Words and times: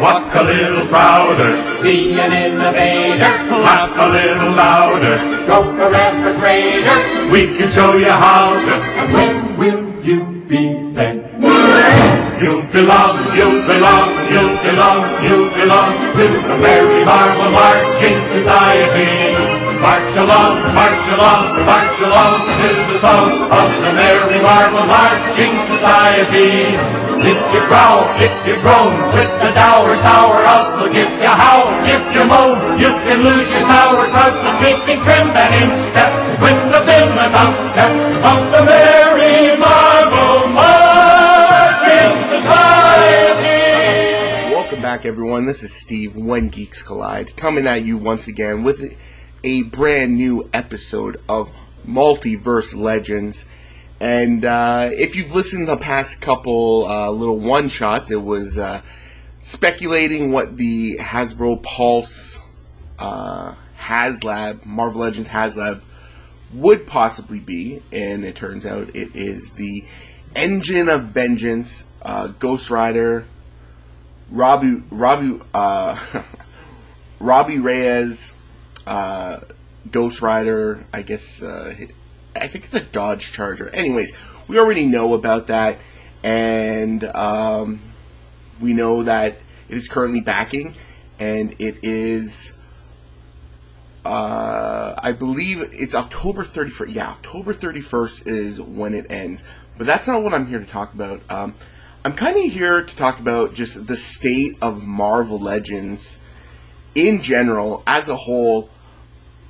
walk 0.00 0.34
a 0.34 0.42
little 0.42 0.86
prouder, 0.88 1.82
Be 1.82 2.12
an 2.18 2.32
innovator. 2.32 3.32
laugh 3.62 3.94
a 3.98 4.08
little 4.08 4.52
louder. 4.52 5.16
Go 5.46 5.62
for 5.76 5.88
refrigerator. 5.90 7.30
We 7.32 7.58
can 7.58 7.70
show 7.72 7.96
you 7.96 8.06
how 8.10 8.52
to. 8.54 8.74
And 9.00 9.12
when 9.12 9.58
will 9.58 10.04
you 10.04 10.44
be 10.48 10.92
then? 10.94 11.24
You'll 12.42 12.62
belong, 12.70 13.36
you'll 13.36 13.66
belong, 13.66 14.30
you'll 14.30 14.56
belong, 14.62 15.24
you'll 15.24 15.50
belong 15.50 15.92
to 16.14 16.24
the 16.48 16.56
merry 16.58 17.04
Marvel 17.04 17.50
Marching 17.50 18.18
Society. 18.30 19.67
March 19.80 20.16
along, 20.16 20.74
march 20.74 21.06
along, 21.14 21.64
march 21.64 22.00
along 22.02 22.42
to 22.58 22.68
the 22.92 22.98
song 22.98 23.46
of 23.46 23.70
the 23.78 23.92
merry 23.94 24.42
Marvel 24.42 24.84
Marching 24.86 25.54
Society. 25.70 26.74
If 27.22 27.38
you 27.54 27.60
growl, 27.66 28.10
if 28.18 28.34
you 28.46 28.60
groan, 28.60 29.12
with 29.14 29.30
the 29.38 29.50
dour 29.54 29.96
sour 29.98 30.42
outlook, 30.42 30.90
if 30.94 31.10
you 31.22 31.30
howl, 31.30 31.70
if 31.86 32.02
you 32.14 32.24
moan, 32.26 32.78
you 32.78 32.90
can 33.06 33.22
lose 33.22 33.48
your 33.50 33.62
sauerkraut, 33.70 34.34
but 34.42 34.58
keeping 34.58 35.02
trim 35.02 35.30
and 35.30 35.54
in 35.54 35.70
step 35.90 36.12
with 36.42 36.58
the 36.74 36.80
vim 36.82 37.14
and 37.14 37.34
outstep 37.34 37.94
of 38.26 38.50
the 38.50 38.62
merry 38.64 39.56
Marvel 39.58 40.48
Marching 40.58 42.14
Society. 42.34 43.58
Welcome 44.54 44.82
back, 44.82 45.04
everyone. 45.04 45.46
This 45.46 45.62
is 45.62 45.72
Steve, 45.72 46.16
When 46.16 46.48
Geeks 46.48 46.82
Collide, 46.82 47.36
coming 47.36 47.66
at 47.68 47.84
you 47.84 47.96
once 47.96 48.26
again 48.26 48.64
with 48.64 48.82
a 49.44 49.62
brand 49.62 50.16
new 50.16 50.48
episode 50.52 51.20
of 51.28 51.52
Multiverse 51.86 52.76
Legends. 52.76 53.44
And 54.00 54.44
uh, 54.44 54.90
if 54.92 55.16
you've 55.16 55.34
listened 55.34 55.66
to 55.66 55.74
the 55.74 55.80
past 55.80 56.20
couple 56.20 56.86
uh, 56.86 57.10
little 57.10 57.38
one 57.38 57.68
shots, 57.68 58.10
it 58.10 58.22
was 58.22 58.58
uh, 58.58 58.82
speculating 59.42 60.32
what 60.32 60.56
the 60.56 60.98
Hasbro 60.98 61.62
Pulse 61.62 62.38
uh, 62.98 63.54
HasLab, 63.78 64.64
Marvel 64.64 65.00
Legends 65.02 65.28
HasLab, 65.28 65.82
would 66.52 66.86
possibly 66.86 67.40
be. 67.40 67.82
And 67.92 68.24
it 68.24 68.36
turns 68.36 68.66
out 68.66 68.94
it 68.94 69.14
is 69.14 69.50
the 69.50 69.84
Engine 70.34 70.88
of 70.88 71.04
Vengeance, 71.04 71.84
uh, 72.02 72.28
Ghost 72.28 72.70
Rider, 72.70 73.24
Robbie 74.30 74.82
Robbie 74.90 75.40
uh, 75.54 75.98
Robbie 77.20 77.58
Reyes, 77.58 78.32
uh, 78.88 79.40
Ghost 79.90 80.22
Rider. 80.22 80.84
I 80.92 81.02
guess 81.02 81.42
uh, 81.42 81.74
I 82.34 82.46
think 82.46 82.64
it's 82.64 82.74
a 82.74 82.80
Dodge 82.80 83.32
Charger. 83.32 83.68
Anyways, 83.68 84.12
we 84.48 84.58
already 84.58 84.86
know 84.86 85.14
about 85.14 85.48
that, 85.48 85.78
and 86.22 87.04
um, 87.04 87.80
we 88.60 88.72
know 88.72 89.02
that 89.02 89.38
it 89.68 89.76
is 89.76 89.88
currently 89.88 90.22
backing, 90.22 90.74
and 91.20 91.54
it 91.58 91.78
is. 91.82 92.54
Uh, 94.04 94.94
I 94.96 95.12
believe 95.12 95.68
it's 95.72 95.94
October 95.94 96.42
31st. 96.42 96.94
Yeah, 96.94 97.10
October 97.10 97.52
31st 97.52 98.26
is 98.26 98.60
when 98.60 98.94
it 98.94 99.06
ends. 99.10 99.44
But 99.76 99.86
that's 99.86 100.06
not 100.06 100.22
what 100.22 100.32
I'm 100.32 100.46
here 100.46 100.60
to 100.60 100.66
talk 100.66 100.94
about. 100.94 101.20
Um, 101.28 101.54
I'm 102.04 102.14
kind 102.14 102.36
of 102.36 102.50
here 102.50 102.82
to 102.82 102.96
talk 102.96 103.20
about 103.20 103.54
just 103.54 103.86
the 103.86 103.96
state 103.96 104.56
of 104.62 104.82
Marvel 104.82 105.38
Legends 105.38 106.18
in 106.94 107.20
general, 107.20 107.82
as 107.86 108.08
a 108.08 108.16
whole. 108.16 108.70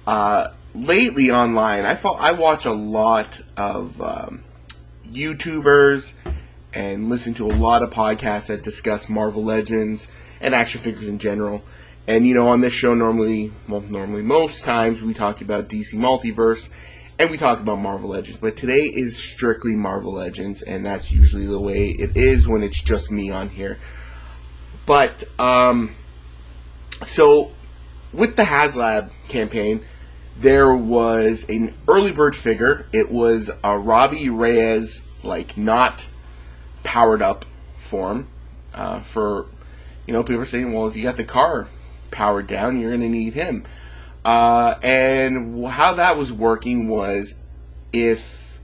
Uh, 0.09 0.55
lately 0.75 1.31
online, 1.31 1.85
I 1.85 1.95
fo- 1.95 2.15
I 2.15 2.33
watch 2.33 2.65
a 2.65 2.73
lot 2.73 3.43
of 3.59 4.01
um, 4.01 4.43
YouTubers 5.07 6.15
and 6.73 7.11
listen 7.11 7.35
to 7.35 7.47
a 7.47 7.53
lot 7.53 7.83
of 7.83 7.91
podcasts 7.91 8.47
that 8.47 8.63
discuss 8.63 9.11
Marvel 9.11 9.45
Legends 9.45 10.09
and 10.41 10.55
action 10.55 10.81
figures 10.81 11.09
in 11.09 11.19
general. 11.19 11.63
And 12.07 12.27
you 12.27 12.33
know, 12.33 12.49
on 12.49 12.63
this 12.63 12.73
show, 12.73 12.95
normally, 12.95 13.53
well, 13.69 13.83
normally 13.83 14.23
most 14.23 14.65
times 14.65 15.03
we 15.03 15.13
talk 15.13 15.43
about 15.43 15.69
DC 15.69 15.93
Multiverse 15.93 16.71
and 17.19 17.29
we 17.29 17.37
talk 17.37 17.61
about 17.61 17.79
Marvel 17.79 18.09
Legends. 18.09 18.39
But 18.39 18.57
today 18.57 18.85
is 18.85 19.15
strictly 19.15 19.77
Marvel 19.77 20.15
Legends, 20.15 20.63
and 20.63 20.87
that's 20.87 21.13
usually 21.13 21.47
the 21.47 21.61
way 21.61 21.91
it 21.91 22.17
is 22.17 22.49
when 22.49 22.63
it's 22.63 22.81
just 22.81 23.11
me 23.11 23.31
on 23.31 23.51
here. 23.51 23.79
But 24.87 25.25
um, 25.39 25.95
so 27.05 27.53
with 28.15 28.37
the 28.37 28.45
HasLab 28.45 29.11
campaign, 29.29 29.85
there 30.39 30.75
was 30.75 31.45
an 31.49 31.75
early 31.89 32.13
bird 32.13 32.37
figure. 32.37 32.87
It 32.93 33.11
was 33.11 33.51
a 33.65 33.79
Robbie 33.79 34.29
Reyes, 34.29 35.03
like 35.23 35.57
not 35.57 36.07
powered 36.85 37.23
up 37.23 37.45
form. 37.77 38.29
Uh, 38.73 39.01
for 39.01 39.47
you 40.07 40.13
know, 40.13 40.23
people 40.23 40.43
are 40.43 40.47
saying, 40.47 40.73
well, 40.73 40.87
if 40.87 40.97
you 40.97 41.03
got 41.03 41.17
the 41.17 41.25
car 41.25 41.69
powered 42.11 42.47
down, 42.47 42.81
you're 42.81 42.91
going 42.91 43.03
to 43.03 43.09
need 43.09 43.35
him. 43.35 43.65
Uh, 44.25 44.77
and 44.83 45.67
how 45.67 45.95
that 45.95 46.17
was 46.17 46.33
working 46.33 46.89
was 46.89 47.35
if 47.93 48.61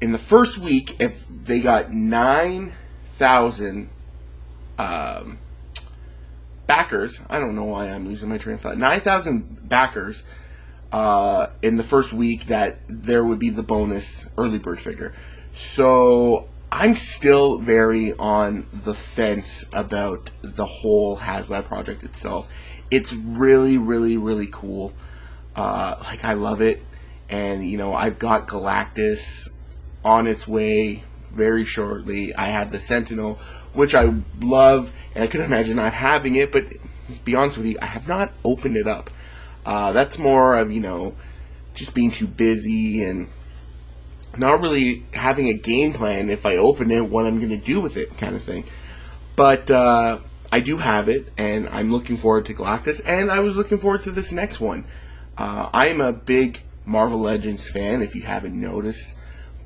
in 0.00 0.12
the 0.12 0.18
first 0.18 0.56
week, 0.58 0.96
if 1.00 1.26
they 1.28 1.60
got 1.60 1.92
9,000 1.92 3.90
um, 4.78 5.38
backers, 6.70 7.20
I 7.28 7.40
don't 7.40 7.56
know 7.56 7.64
why 7.64 7.86
I'm 7.86 8.06
losing 8.06 8.28
my 8.28 8.38
train 8.38 8.54
of 8.54 8.60
thought, 8.60 8.78
9,000 8.78 9.68
backers 9.68 10.22
uh, 10.92 11.48
in 11.62 11.76
the 11.76 11.82
first 11.82 12.12
week, 12.12 12.46
that 12.46 12.78
there 12.86 13.24
would 13.24 13.40
be 13.40 13.50
the 13.50 13.64
bonus 13.64 14.24
early 14.38 14.60
bird 14.60 14.78
figure. 14.78 15.12
So 15.50 16.48
I'm 16.70 16.94
still 16.94 17.58
very 17.58 18.12
on 18.12 18.68
the 18.72 18.94
fence 18.94 19.64
about 19.72 20.30
the 20.42 20.64
whole 20.64 21.18
HasLab 21.18 21.64
project 21.64 22.04
itself. 22.04 22.48
It's 22.88 23.12
really, 23.12 23.76
really, 23.76 24.16
really 24.16 24.48
cool. 24.52 24.92
Uh, 25.56 25.96
like 26.04 26.24
I 26.24 26.34
love 26.34 26.60
it, 26.62 26.80
and 27.28 27.68
you 27.68 27.78
know 27.78 27.94
I've 27.94 28.20
got 28.20 28.46
Galactus 28.46 29.48
on 30.04 30.28
its 30.28 30.46
way 30.46 31.02
very 31.32 31.64
shortly. 31.64 32.32
I 32.32 32.46
have 32.46 32.70
the 32.70 32.78
Sentinel, 32.78 33.40
which 33.72 33.94
I 33.94 34.14
love, 34.40 34.92
and 35.14 35.24
I 35.24 35.26
could 35.26 35.40
imagine 35.40 35.76
not 35.76 35.92
having 35.92 36.36
it. 36.36 36.52
But 36.52 36.66
be 37.24 37.34
honest 37.34 37.58
with 37.58 37.66
you, 37.66 37.78
I 37.80 37.86
have 37.86 38.08
not 38.08 38.32
opened 38.44 38.76
it 38.76 38.86
up. 38.86 39.10
Uh, 39.64 39.92
that's 39.92 40.18
more 40.18 40.56
of 40.56 40.70
you 40.70 40.80
know 40.80 41.14
just 41.74 41.94
being 41.94 42.10
too 42.10 42.26
busy 42.26 43.04
and 43.04 43.28
not 44.36 44.60
really 44.60 45.04
having 45.12 45.48
a 45.48 45.54
game 45.54 45.92
plan 45.92 46.30
if 46.30 46.46
I 46.46 46.56
open 46.56 46.90
it, 46.90 47.00
what 47.00 47.26
I'm 47.26 47.38
going 47.38 47.50
to 47.50 47.56
do 47.56 47.80
with 47.80 47.96
it, 47.96 48.16
kind 48.16 48.36
of 48.36 48.42
thing. 48.42 48.64
But 49.36 49.70
uh, 49.70 50.18
I 50.52 50.60
do 50.60 50.76
have 50.76 51.08
it, 51.08 51.32
and 51.36 51.68
I'm 51.68 51.90
looking 51.90 52.16
forward 52.16 52.46
to 52.46 52.54
Galactus, 52.54 53.00
and 53.04 53.30
I 53.30 53.40
was 53.40 53.56
looking 53.56 53.78
forward 53.78 54.02
to 54.04 54.10
this 54.10 54.32
next 54.32 54.60
one. 54.60 54.84
Uh, 55.36 55.70
I'm 55.72 56.00
a 56.00 56.12
big 56.12 56.62
Marvel 56.84 57.20
Legends 57.20 57.68
fan, 57.70 58.02
if 58.02 58.14
you 58.14 58.22
haven't 58.22 58.58
noticed, 58.58 59.14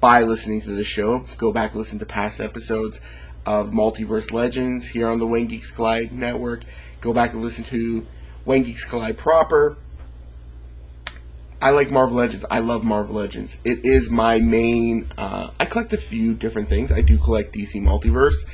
by 0.04 0.20
listening 0.20 0.60
to 0.60 0.69
the 0.69 0.84
show. 0.84 1.20
Go 1.38 1.50
back 1.50 1.75
listen 1.75 1.98
to 1.98 2.04
past 2.04 2.38
episodes 2.38 3.00
of 3.47 3.70
Multiverse 3.70 4.32
Legends 4.32 4.87
here 4.87 5.09
on 5.09 5.19
the 5.19 5.26
When 5.26 5.47
Geeks 5.47 5.70
Collide 5.70 6.12
network. 6.12 6.60
Go 7.00 7.15
back 7.15 7.32
and 7.32 7.41
listen 7.41 7.65
to 7.65 8.06
When 8.44 8.65
Geeks 8.65 8.84
Collide 8.84 9.16
proper. 9.16 9.78
I 11.62 11.70
like 11.70 11.91
Marvel 11.91 12.19
Legends. 12.19 12.44
I 12.50 12.59
love 12.59 12.84
Marvel 12.84 13.15
Legends. 13.15 13.56
It 13.65 13.87
is 13.87 14.10
my 14.10 14.41
main. 14.41 15.09
Uh, 15.16 15.48
I 15.59 15.65
collect 15.65 15.91
a 15.94 15.97
few 15.97 16.34
different 16.34 16.69
things. 16.69 16.92
I 16.92 17.00
do 17.00 17.16
collect 17.16 17.54
DC 17.54 17.81
Multiverse, 17.81 18.44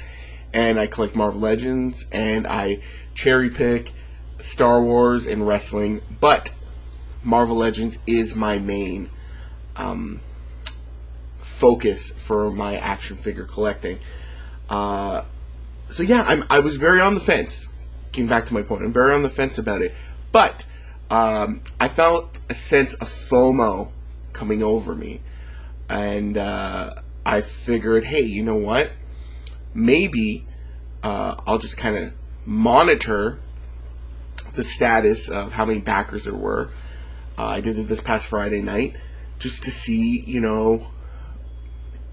and 0.52 0.78
I 0.78 0.86
collect 0.86 1.16
Marvel 1.16 1.40
Legends, 1.40 2.06
and 2.12 2.46
I 2.46 2.78
cherry 3.14 3.50
pick 3.50 3.90
Star 4.38 4.80
Wars 4.80 5.26
and 5.26 5.44
wrestling. 5.44 6.00
But 6.20 6.52
Marvel 7.24 7.56
Legends 7.56 7.98
is 8.06 8.36
my 8.36 8.60
main 8.60 9.10
um, 9.74 10.20
focus 11.60 12.08
for 12.08 12.50
my 12.50 12.78
action 12.78 13.18
figure 13.18 13.44
collecting. 13.44 13.98
Uh, 14.70 15.22
so 15.90 16.02
yeah, 16.02 16.22
I'm, 16.22 16.44
I 16.48 16.60
was 16.60 16.78
very 16.78 17.00
on 17.02 17.14
the 17.14 17.20
fence. 17.20 17.68
Getting 18.12 18.28
back 18.28 18.46
to 18.46 18.54
my 18.54 18.62
point, 18.62 18.82
I'm 18.82 18.92
very 18.92 19.12
on 19.12 19.22
the 19.22 19.30
fence 19.30 19.58
about 19.58 19.82
it, 19.82 19.94
but 20.32 20.64
um, 21.10 21.60
I 21.78 21.88
felt 21.88 22.38
a 22.48 22.54
sense 22.54 22.94
of 22.94 23.08
FOMO 23.08 23.90
coming 24.32 24.62
over 24.62 24.94
me, 24.94 25.20
and 25.88 26.36
uh, 26.36 26.94
I 27.26 27.42
figured, 27.42 28.04
hey, 28.04 28.22
you 28.22 28.42
know 28.42 28.56
what? 28.56 28.90
Maybe 29.74 30.46
uh, 31.02 31.36
I'll 31.46 31.58
just 31.58 31.76
kind 31.76 31.96
of 31.96 32.12
monitor 32.46 33.38
the 34.54 34.64
status 34.64 35.28
of 35.28 35.52
how 35.52 35.66
many 35.66 35.80
backers 35.80 36.24
there 36.24 36.34
were. 36.34 36.70
Uh, 37.38 37.46
I 37.46 37.60
did 37.60 37.78
it 37.78 37.84
this 37.84 38.00
past 38.00 38.26
Friday 38.26 38.62
night 38.62 38.96
just 39.38 39.64
to 39.64 39.70
see, 39.70 40.20
you 40.20 40.40
know, 40.40 40.88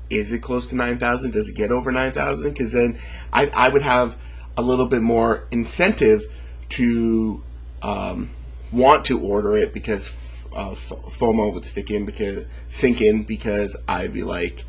is 0.10 0.32
it 0.32 0.40
close 0.40 0.68
to 0.70 0.76
9,000? 0.76 1.32
Does 1.32 1.50
it 1.50 1.56
get 1.56 1.72
over 1.72 1.92
9,000? 1.92 2.50
Because 2.50 2.72
then 2.72 3.00
I, 3.32 3.48
I 3.48 3.70
would 3.70 3.82
have 3.82 4.18
a 4.56 4.62
little 4.62 4.88
bit 4.88 5.02
more 5.02 5.48
incentive 5.52 6.24
to 6.70 7.44
um, 7.82 8.30
want 8.72 9.06
to 9.06 9.20
order 9.20 9.56
it 9.56 9.74
because 9.74 10.46
uh, 10.54 10.72
FOMO 10.72 11.54
would 11.54 11.66
stick 11.66 11.92
in 11.92 12.06
because 12.06 12.46
sink 12.68 13.02
in 13.02 13.24
because 13.24 13.76
I'd 13.88 14.14
be 14.14 14.24
like, 14.24 14.66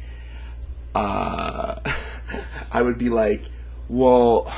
uh, 0.94 1.80
I 2.72 2.82
would 2.82 2.98
be 2.98 3.08
like, 3.08 3.44
well, 3.88 4.52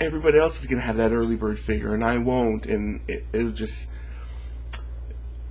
everybody 0.00 0.38
else 0.38 0.60
is 0.60 0.66
gonna 0.66 0.82
have 0.82 0.96
that 0.96 1.12
early 1.12 1.36
bird 1.36 1.58
figure 1.58 1.94
and 1.94 2.04
I 2.04 2.18
won't, 2.18 2.66
and 2.66 3.00
it, 3.08 3.24
it 3.32 3.44
would 3.44 3.56
just 3.56 3.88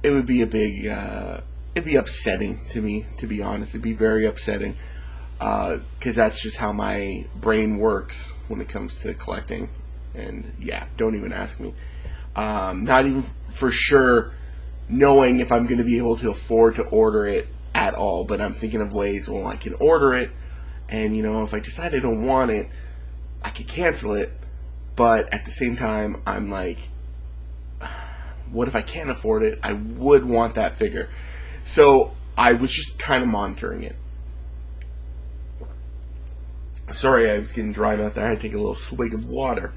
it 0.04 0.12
would 0.12 0.26
be 0.26 0.42
a 0.42 0.48
big 0.48 0.88
uh, 0.88 1.42
it'd 1.76 1.86
be 1.86 1.96
upsetting 1.96 2.62
to 2.72 2.82
me 2.82 3.06
to 3.18 3.28
be 3.28 3.42
honest. 3.42 3.74
It'd 3.74 3.82
be 3.82 3.94
very 3.94 4.26
upsetting 4.26 4.76
because 5.40 6.18
uh, 6.18 6.24
that's 6.24 6.42
just 6.42 6.58
how 6.58 6.72
my 6.72 7.26
brain 7.36 7.78
works 7.78 8.32
when 8.48 8.62
it 8.62 8.70
comes 8.70 9.00
to 9.02 9.14
collecting. 9.14 9.70
And 10.14 10.54
yeah, 10.60 10.86
don't 10.98 11.16
even 11.16 11.34
ask 11.34 11.60
me. 11.60 11.74
Um, 12.36 12.82
not 12.82 13.06
even 13.06 13.22
for 13.22 13.72
sure 13.72 14.34
knowing 14.88 15.40
if 15.40 15.52
I'm 15.52 15.66
going 15.66 15.78
to 15.78 15.84
be 15.84 15.98
able 15.98 16.18
to 16.18 16.30
afford 16.30 16.76
to 16.76 16.84
order 16.84 17.26
it 17.26 17.48
at 17.74 17.96
all, 17.96 18.26
but 18.26 18.42
I'm 18.42 18.54
thinking 18.54 18.82
of 18.82 18.94
ways, 18.94 19.30
well, 19.30 19.48
I 19.48 19.56
can 19.56 19.74
order 19.76 20.14
it, 20.14 20.32
and 20.90 21.16
you 21.16 21.24
know, 21.24 21.44
if 21.44 21.54
I 21.54 21.60
decide 21.60 21.96
I 21.96 22.00
don't 22.00 22.24
want 22.24 22.52
it, 22.52 22.70
I 23.42 23.50
could 23.50 23.68
cancel 23.68 24.14
it, 24.14 24.32
but 24.96 25.34
at 25.34 25.46
the 25.46 25.52
same 25.52 25.78
time, 25.78 26.22
I'm 26.26 26.52
like, 26.52 26.78
what 28.52 28.68
if 28.68 28.76
I 28.76 28.82
can't 28.82 29.10
afford 29.10 29.44
it? 29.44 29.60
I 29.64 29.74
would 29.74 30.26
want 30.26 30.56
that 30.56 30.74
figure. 30.74 31.10
So 31.64 32.14
I 32.38 32.54
was 32.54 32.74
just 32.74 32.98
kind 32.98 33.24
of 33.24 33.30
monitoring 33.30 33.84
it. 33.84 33.96
Sorry, 36.92 37.30
I 37.30 37.38
was 37.38 37.52
getting 37.52 37.72
dry 37.72 37.96
mouth 37.96 38.16
there. 38.16 38.26
I 38.26 38.30
had 38.30 38.40
to 38.40 38.42
take 38.42 38.54
a 38.54 38.58
little 38.58 38.76
swig 38.76 39.14
of 39.14 39.28
water. 39.28 39.74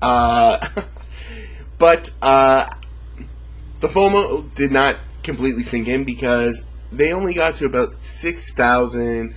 Uh, 0.00 0.66
but 1.78 2.10
uh, 2.22 2.66
the 3.80 3.88
FOMO 3.88 4.54
did 4.54 4.72
not 4.72 4.96
completely 5.22 5.62
sink 5.62 5.88
in 5.88 6.04
because 6.04 6.62
they 6.90 7.12
only 7.12 7.34
got 7.34 7.56
to 7.56 7.66
about 7.66 7.92
6,100 7.94 9.32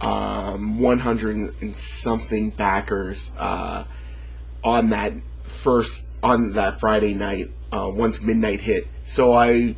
um, 0.00 1.54
and 1.60 1.76
something 1.76 2.50
backers 2.50 3.30
uh, 3.36 3.84
on 4.62 4.90
that 4.90 5.12
first, 5.42 6.04
on 6.22 6.52
that 6.52 6.78
Friday 6.78 7.14
night, 7.14 7.50
uh, 7.72 7.90
once 7.92 8.20
midnight 8.20 8.60
hit. 8.60 8.86
So 9.02 9.32
I 9.32 9.74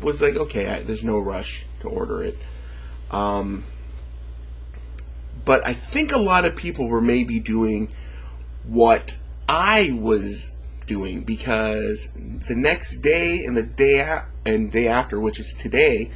was 0.00 0.22
like, 0.22 0.36
okay, 0.36 0.68
I, 0.68 0.82
there's 0.82 1.04
no 1.04 1.18
rush 1.18 1.66
to 1.80 1.88
order 1.88 2.22
it. 2.22 2.38
Um, 3.10 3.64
but 5.44 5.66
I 5.66 5.74
think 5.74 6.12
a 6.12 6.20
lot 6.20 6.44
of 6.44 6.54
people 6.56 6.88
were 6.88 7.00
maybe 7.00 7.40
doing 7.40 7.88
what 8.64 9.16
I 9.48 9.96
was 9.98 10.52
doing 10.86 11.22
because 11.22 12.08
the 12.14 12.54
next 12.54 12.96
day 12.96 13.44
and 13.44 13.56
the 13.56 13.62
day 13.62 14.00
a- 14.00 14.26
and 14.44 14.70
day 14.70 14.88
after, 14.88 15.18
which 15.20 15.38
is 15.38 15.54
today, 15.54 16.10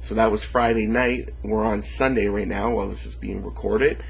so 0.00 0.14
that 0.14 0.30
was 0.30 0.44
Friday 0.44 0.86
night. 0.86 1.34
We're 1.42 1.64
on 1.64 1.82
Sunday 1.82 2.28
right 2.28 2.46
now 2.46 2.74
while 2.74 2.88
this 2.88 3.06
is 3.06 3.14
being 3.14 3.42
recorded. 3.44 4.02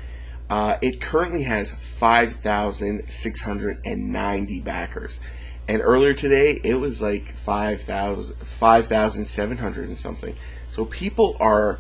Uh, 0.50 0.76
it 0.82 1.00
currently 1.00 1.44
has 1.44 1.70
5,690 1.72 4.61
backers. 4.61 5.20
And 5.66 5.81
earlier 5.82 6.12
today, 6.12 6.61
it 6.62 6.75
was 6.75 7.00
like 7.00 7.32
5,000, 7.32 8.37
5,700 8.37 9.88
and 9.88 9.99
something. 9.99 10.37
So 10.70 10.84
people 10.84 11.38
are 11.40 11.78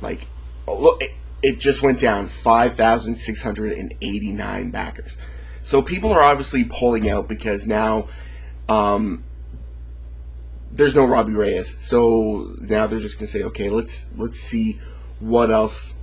like, 0.00 0.26
oh, 0.66 0.80
look, 0.80 1.00
it, 1.02 1.12
it 1.42 1.60
just 1.60 1.82
went 1.82 2.00
down 2.00 2.26
5,689 2.26 4.70
backers. 4.70 5.16
So 5.62 5.82
people 5.82 6.12
are 6.12 6.22
obviously 6.22 6.64
pulling 6.64 7.08
out 7.08 7.28
because 7.28 7.66
now 7.66 8.08
um, 8.68 9.24
there's 10.72 10.94
no 10.94 11.04
Robbie 11.04 11.32
Reyes. 11.32 11.74
So 11.78 12.54
now 12.60 12.86
they're 12.86 13.00
just 13.00 13.18
gonna 13.18 13.26
say, 13.26 13.42
okay, 13.44 13.70
let's 13.70 14.06
let's 14.16 14.40
see 14.40 14.80
what 15.18 15.50
else 15.50 15.94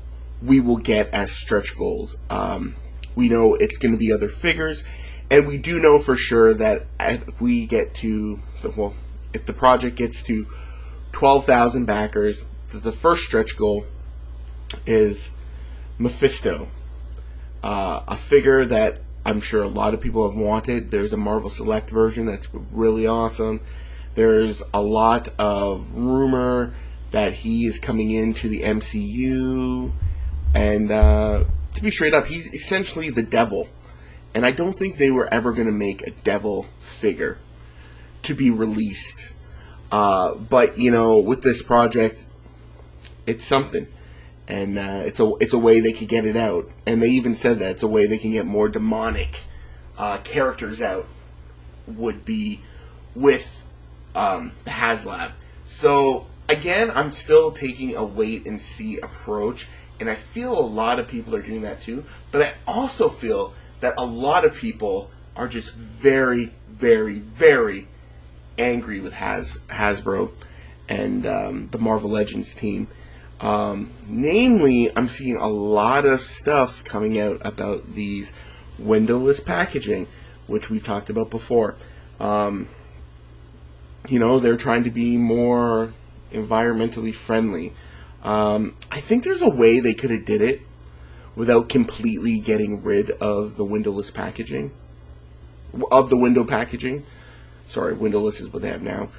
we 0.42 0.60
will 0.60 0.78
get 0.78 1.10
as 1.10 1.32
stretch 1.32 1.76
goals. 1.76 2.18
Um, 2.30 2.76
we 3.16 3.30
know 3.30 3.56
it's 3.56 3.80
to 3.80 3.98
be 3.98 4.14
other 4.14 4.28
figures, 4.28 4.84
and 5.30 5.48
we 5.48 5.58
do 5.58 5.80
know 5.80 5.98
for 6.00 6.16
sure 6.16 6.54
that 6.54 6.86
if 7.00 7.42
we 7.42 7.66
get 7.66 7.96
to 7.96 8.40
well, 8.76 8.94
if 9.34 9.46
the 9.46 9.54
project 9.54 9.96
gets 9.96 10.24
to 10.24 10.48
twelve 11.12 11.46
thousand 11.46 11.86
backers, 11.86 12.46
the 12.72 12.92
first 12.92 13.26
stretch 13.26 13.58
goal 13.58 13.86
is 14.86 15.32
Mephisto, 15.98 16.68
uh, 17.64 18.02
a 18.08 18.16
figure 18.16 18.66
that 18.66 19.02
I'm 19.26 19.42
sure 19.42 19.64
a 19.64 19.68
lot 19.68 19.94
of 19.94 20.02
people 20.02 20.28
have 20.30 20.38
wanted. 20.38 20.92
There's 20.92 21.12
a 21.12 21.18
Marvel 21.18 21.50
Select 21.50 21.90
version 21.90 22.26
that's 22.26 22.48
really 22.72 23.08
awesome. 23.08 23.62
There's 24.14 24.64
a 24.74 24.82
lot 24.82 25.30
of 25.38 25.92
rumor 25.94 26.74
that 27.12 27.34
he 27.34 27.66
is 27.66 27.80
coming 27.80 28.12
into 28.12 28.48
the 28.48 28.62
MCU, 28.62 29.92
and 30.54 30.92
uh, 30.92 31.44
to 31.74 31.84
be 31.84 31.92
straight 31.92 32.14
up, 32.14 32.26
he's 32.26 32.54
essentially 32.54 33.10
the 33.10 33.22
devil. 33.22 33.70
And 34.38 34.46
I 34.46 34.52
don't 34.52 34.74
think 34.74 34.98
they 34.98 35.10
were 35.10 35.28
ever 35.34 35.52
going 35.52 35.66
to 35.66 35.74
make 35.74 36.06
a 36.06 36.12
devil 36.12 36.68
figure 36.78 37.40
to 38.22 38.36
be 38.36 38.52
released. 38.52 39.32
Uh, 39.92 40.36
but 40.36 40.78
you 40.78 40.92
know, 40.92 41.18
with 41.18 41.42
this 41.42 41.64
project, 41.64 42.24
it's 43.26 43.44
something 43.44 43.88
and 44.48 44.78
uh, 44.78 45.02
it's 45.04 45.20
a 45.20 45.34
it's 45.40 45.54
a 45.54 45.58
way 45.58 45.80
they 45.80 45.92
could 45.92 46.08
get 46.08 46.24
it 46.24 46.36
out. 46.36 46.70
And 46.86 47.02
they 47.02 47.10
even 47.10 47.34
said 47.34 47.58
that 47.58 47.72
it's 47.72 47.82
a 47.82 47.88
way 47.88 48.06
they 48.06 48.20
can 48.20 48.32
get 48.32 48.46
more 48.46 48.70
demonic 48.70 49.42
uh, 49.98 50.20
characters 50.20 50.84
out. 50.84 51.08
Would 51.88 52.24
be 52.24 52.62
with 53.16 53.66
um, 54.14 54.52
the 54.66 54.70
HasLab. 54.70 55.32
So 55.64 56.28
again, 56.48 56.92
I'm 56.92 57.12
still 57.12 57.52
taking 57.54 57.96
a 57.96 58.06
wait 58.06 58.46
and 58.46 58.62
see 58.62 59.00
approach, 59.00 59.68
and 60.00 60.08
I 60.08 60.14
feel 60.14 60.56
a 60.60 60.62
lot 60.62 61.00
of 61.00 61.08
people 61.08 61.36
are 61.36 61.42
doing 61.42 61.64
that 61.64 61.82
too. 61.82 62.06
But 62.32 62.44
I 62.44 62.54
also 62.68 63.10
feel 63.10 63.56
that 63.80 63.94
a 63.98 64.06
lot 64.06 64.46
of 64.46 64.56
people 64.56 65.12
are 65.36 65.48
just 65.48 65.74
very, 65.74 66.54
very, 66.70 67.20
very 67.20 67.88
angry 68.58 69.00
with 69.00 69.14
Has 69.14 69.56
Hasbro 69.70 70.32
and 70.90 71.26
um, 71.26 71.70
the 71.72 71.78
Marvel 71.78 72.10
Legends 72.10 72.56
team 72.56 72.88
um, 73.40 73.92
namely, 74.08 74.96
I'm 74.96 75.08
seeing 75.08 75.36
a 75.38 75.48
lot 75.48 76.06
of 76.06 76.22
stuff 76.22 76.84
coming 76.84 77.20
out 77.20 77.42
about 77.46 77.94
these 77.94 78.34
windowless 78.80 79.40
packaging, 79.40 80.08
which 80.48 80.70
we've 80.70 80.84
talked 80.84 81.10
about 81.10 81.30
before. 81.30 81.76
Um, 82.20 82.68
you 84.10 84.20
know, 84.20 84.40
they're 84.40 84.58
trying 84.58 84.86
to 84.86 84.92
be 84.92 85.18
more 85.18 85.94
environmentally 86.32 87.14
friendly. 87.14 87.74
Um, 88.24 88.76
I 88.92 89.00
think 89.00 89.24
there's 89.24 89.42
a 89.42 89.50
way 89.50 89.80
they 89.80 89.94
could 89.94 90.10
have 90.10 90.26
did 90.26 90.42
it 90.42 90.62
without 91.38 91.70
completely 91.70 92.40
getting 92.40 92.82
rid 92.82 93.12
of 93.12 93.58
the 93.58 93.64
windowless 93.64 94.10
packaging, 94.10 94.72
of 95.92 96.10
the 96.10 96.18
window 96.18 96.44
packaging. 96.44 97.06
Sorry, 97.68 97.94
windowless 97.94 98.42
is 98.42 98.52
what 98.52 98.64
they 98.64 98.70
have 98.70 98.82
now. 98.82 99.10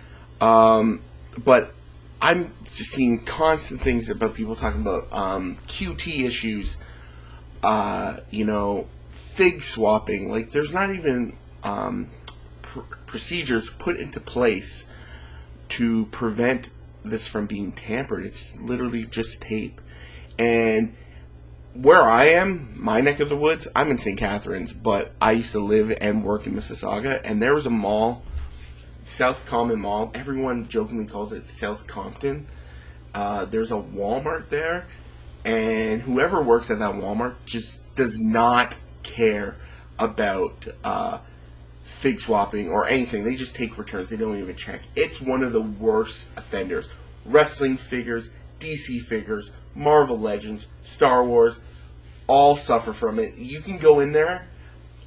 Um, 0.40 1.00
but 1.44 1.72
I'm 2.20 2.52
seeing 2.64 3.25
constant 3.25 3.80
things 3.80 4.10
about 4.10 4.34
people 4.34 4.56
talking 4.56 4.80
about 4.80 5.12
um, 5.12 5.58
QC 5.68 6.25
issues, 6.25 6.76
uh, 7.62 8.18
you 8.30 8.44
know, 8.44 8.88
fig 9.10 9.62
swapping. 9.62 10.28
Like, 10.28 10.50
there's 10.50 10.72
not 10.72 10.90
even 10.90 11.37
um, 11.62 12.10
pr- 12.62 12.80
procedures 13.06 13.70
put 13.70 13.96
into 13.96 14.18
place 14.18 14.87
to 15.68 16.06
prevent 16.06 16.68
this 17.04 17.28
from 17.28 17.46
being 17.46 17.70
tampered. 17.70 18.26
It's 18.26 18.56
literally 18.56 19.04
just 19.04 19.40
tape. 19.40 19.80
And 20.37 20.96
where 21.80 22.02
I 22.02 22.25
am, 22.30 22.70
my 22.76 23.00
neck 23.00 23.20
of 23.20 23.28
the 23.28 23.37
woods, 23.37 23.68
I'm 23.76 23.92
in 23.92 23.99
St. 23.99 24.18
Catharines, 24.18 24.73
but 24.73 25.12
I 25.23 25.32
used 25.32 25.52
to 25.52 25.61
live 25.61 25.97
and 26.00 26.25
work 26.25 26.44
in 26.49 26.54
Mississauga, 26.54 27.20
and 27.23 27.40
there 27.40 27.54
was 27.54 27.66
a 27.66 27.70
mall 27.70 28.25
South 29.00 29.47
Common 29.47 29.80
Mall. 29.80 30.11
Everyone 30.12 30.66
jokingly 30.66 31.06
calls 31.06 31.32
it 31.32 31.47
South 31.47 31.87
Compton. 31.87 32.49
Uh, 33.14 33.44
there's 33.44 33.70
a 33.70 33.76
Walmart 33.76 34.49
there, 34.49 34.88
and 35.44 36.02
whoever 36.02 36.42
works 36.42 36.68
at 36.73 36.80
that 36.80 36.94
Walmart 36.94 37.37
just 37.47 37.80
does 37.94 38.18
not 38.18 38.76
care 39.04 39.56
about 40.00 40.66
uh, 40.82 41.18
fig 41.82 42.20
swapping 42.20 42.70
or 42.70 42.88
anything. 42.88 43.23
They 43.23 43.37
just 43.37 43.54
take 43.54 43.78
returns. 43.78 44.11
They 44.11 44.16
don't 44.16 44.38
even 44.38 44.56
check. 44.56 44.80
It's 44.97 45.20
one 45.20 45.44
of 45.44 45.52
the 45.52 45.62
worst 45.62 46.30
offenders. 46.37 46.88
Wrestling 47.25 47.76
figures, 47.76 48.30
DC 48.58 49.00
figures, 49.02 49.52
Marvel 49.78 50.18
Legends, 50.18 50.66
Star 50.82 51.25
Wars, 51.25 51.61
all 52.26 52.56
suffer 52.56 52.92
from 52.92 53.18
it. 53.18 53.37
You 53.37 53.61
can 53.61 53.78
go 53.78 54.00
in 54.00 54.12
there. 54.12 54.47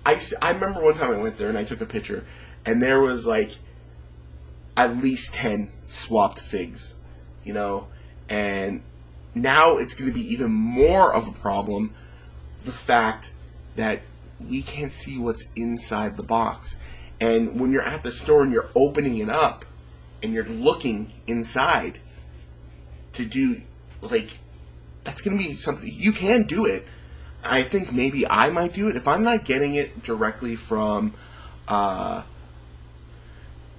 I, 0.06 0.20
I 0.42 0.52
remember 0.52 0.82
one 0.82 0.96
time 0.96 1.12
I 1.12 1.18
went 1.18 1.38
there 1.38 1.50
and 1.50 1.58
I 1.58 1.64
took 1.64 1.82
a 1.82 1.86
picture, 1.86 2.26
and 2.66 2.82
there 2.82 3.00
was 3.02 3.28
like 3.28 3.52
at 4.76 4.98
least 4.98 5.34
10 5.34 5.70
swapped 5.86 6.40
figs, 6.40 6.96
you 7.44 7.54
know, 7.54 7.88
and 8.30 8.82
now 9.36 9.78
it's 9.78 9.94
going 9.94 10.10
to 10.10 10.14
be 10.14 10.34
even 10.34 10.52
more 10.52 11.14
of 11.14 11.28
a 11.28 11.32
problem 11.32 11.94
the 12.64 12.72
fact 12.72 13.30
that 13.76 14.02
we 14.40 14.62
can't 14.62 14.92
see 14.92 15.18
what's 15.18 15.46
inside 15.56 16.18
the 16.18 16.24
box. 16.24 16.78
And 17.20 17.60
when 17.60 17.72
you're 17.72 17.84
at 17.84 18.02
the 18.02 18.12
store 18.12 18.44
and 18.44 18.52
you're 18.52 18.70
opening 18.76 19.18
it 19.18 19.30
up 19.30 19.66
and 20.24 20.34
you're 20.34 20.46
looking 20.46 21.12
inside 21.28 22.00
to 23.14 23.26
do, 23.26 23.62
like, 24.02 24.38
that's 25.04 25.22
going 25.22 25.38
to 25.38 25.44
be 25.44 25.56
something, 25.56 25.92
you 25.92 26.12
can 26.12 26.44
do 26.44 26.66
it. 26.66 26.88
I 27.44 27.64
think 27.64 27.92
maybe 27.92 28.28
I 28.28 28.50
might 28.50 28.74
do 28.74 28.88
it 28.88 28.96
if 28.96 29.08
I'm 29.08 29.24
not 29.24 29.46
getting 29.46 29.76
it 29.76 30.04
directly 30.04 30.56
from. 30.56 31.14
Uh, 31.68 32.24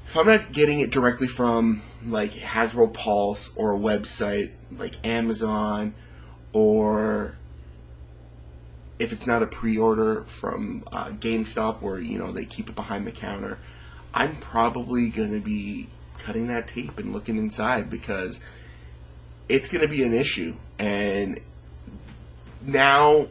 if 0.04 0.16
I'm 0.16 0.26
not 0.26 0.52
getting 0.52 0.80
it 0.80 0.90
directly 0.90 1.28
from 1.28 1.82
like 2.04 2.32
Hasbro 2.32 2.92
Pulse 2.92 3.50
or 3.56 3.74
a 3.74 3.78
website 3.78 4.50
like 4.76 4.94
Amazon, 5.06 5.94
or 6.52 7.36
if 8.98 9.12
it's 9.12 9.26
not 9.26 9.42
a 9.42 9.46
pre-order 9.46 10.22
from 10.24 10.84
uh, 10.92 11.06
GameStop 11.06 11.80
where 11.80 11.98
you 11.98 12.18
know 12.18 12.32
they 12.32 12.44
keep 12.44 12.68
it 12.68 12.74
behind 12.74 13.06
the 13.06 13.12
counter, 13.12 13.58
I'm 14.12 14.36
probably 14.36 15.08
gonna 15.08 15.40
be 15.40 15.88
cutting 16.18 16.48
that 16.48 16.68
tape 16.68 16.98
and 16.98 17.12
looking 17.12 17.36
inside 17.36 17.88
because 17.88 18.40
it's 19.48 19.68
gonna 19.68 19.88
be 19.88 20.02
an 20.02 20.14
issue. 20.14 20.54
And 20.78 21.40
now 22.60 23.28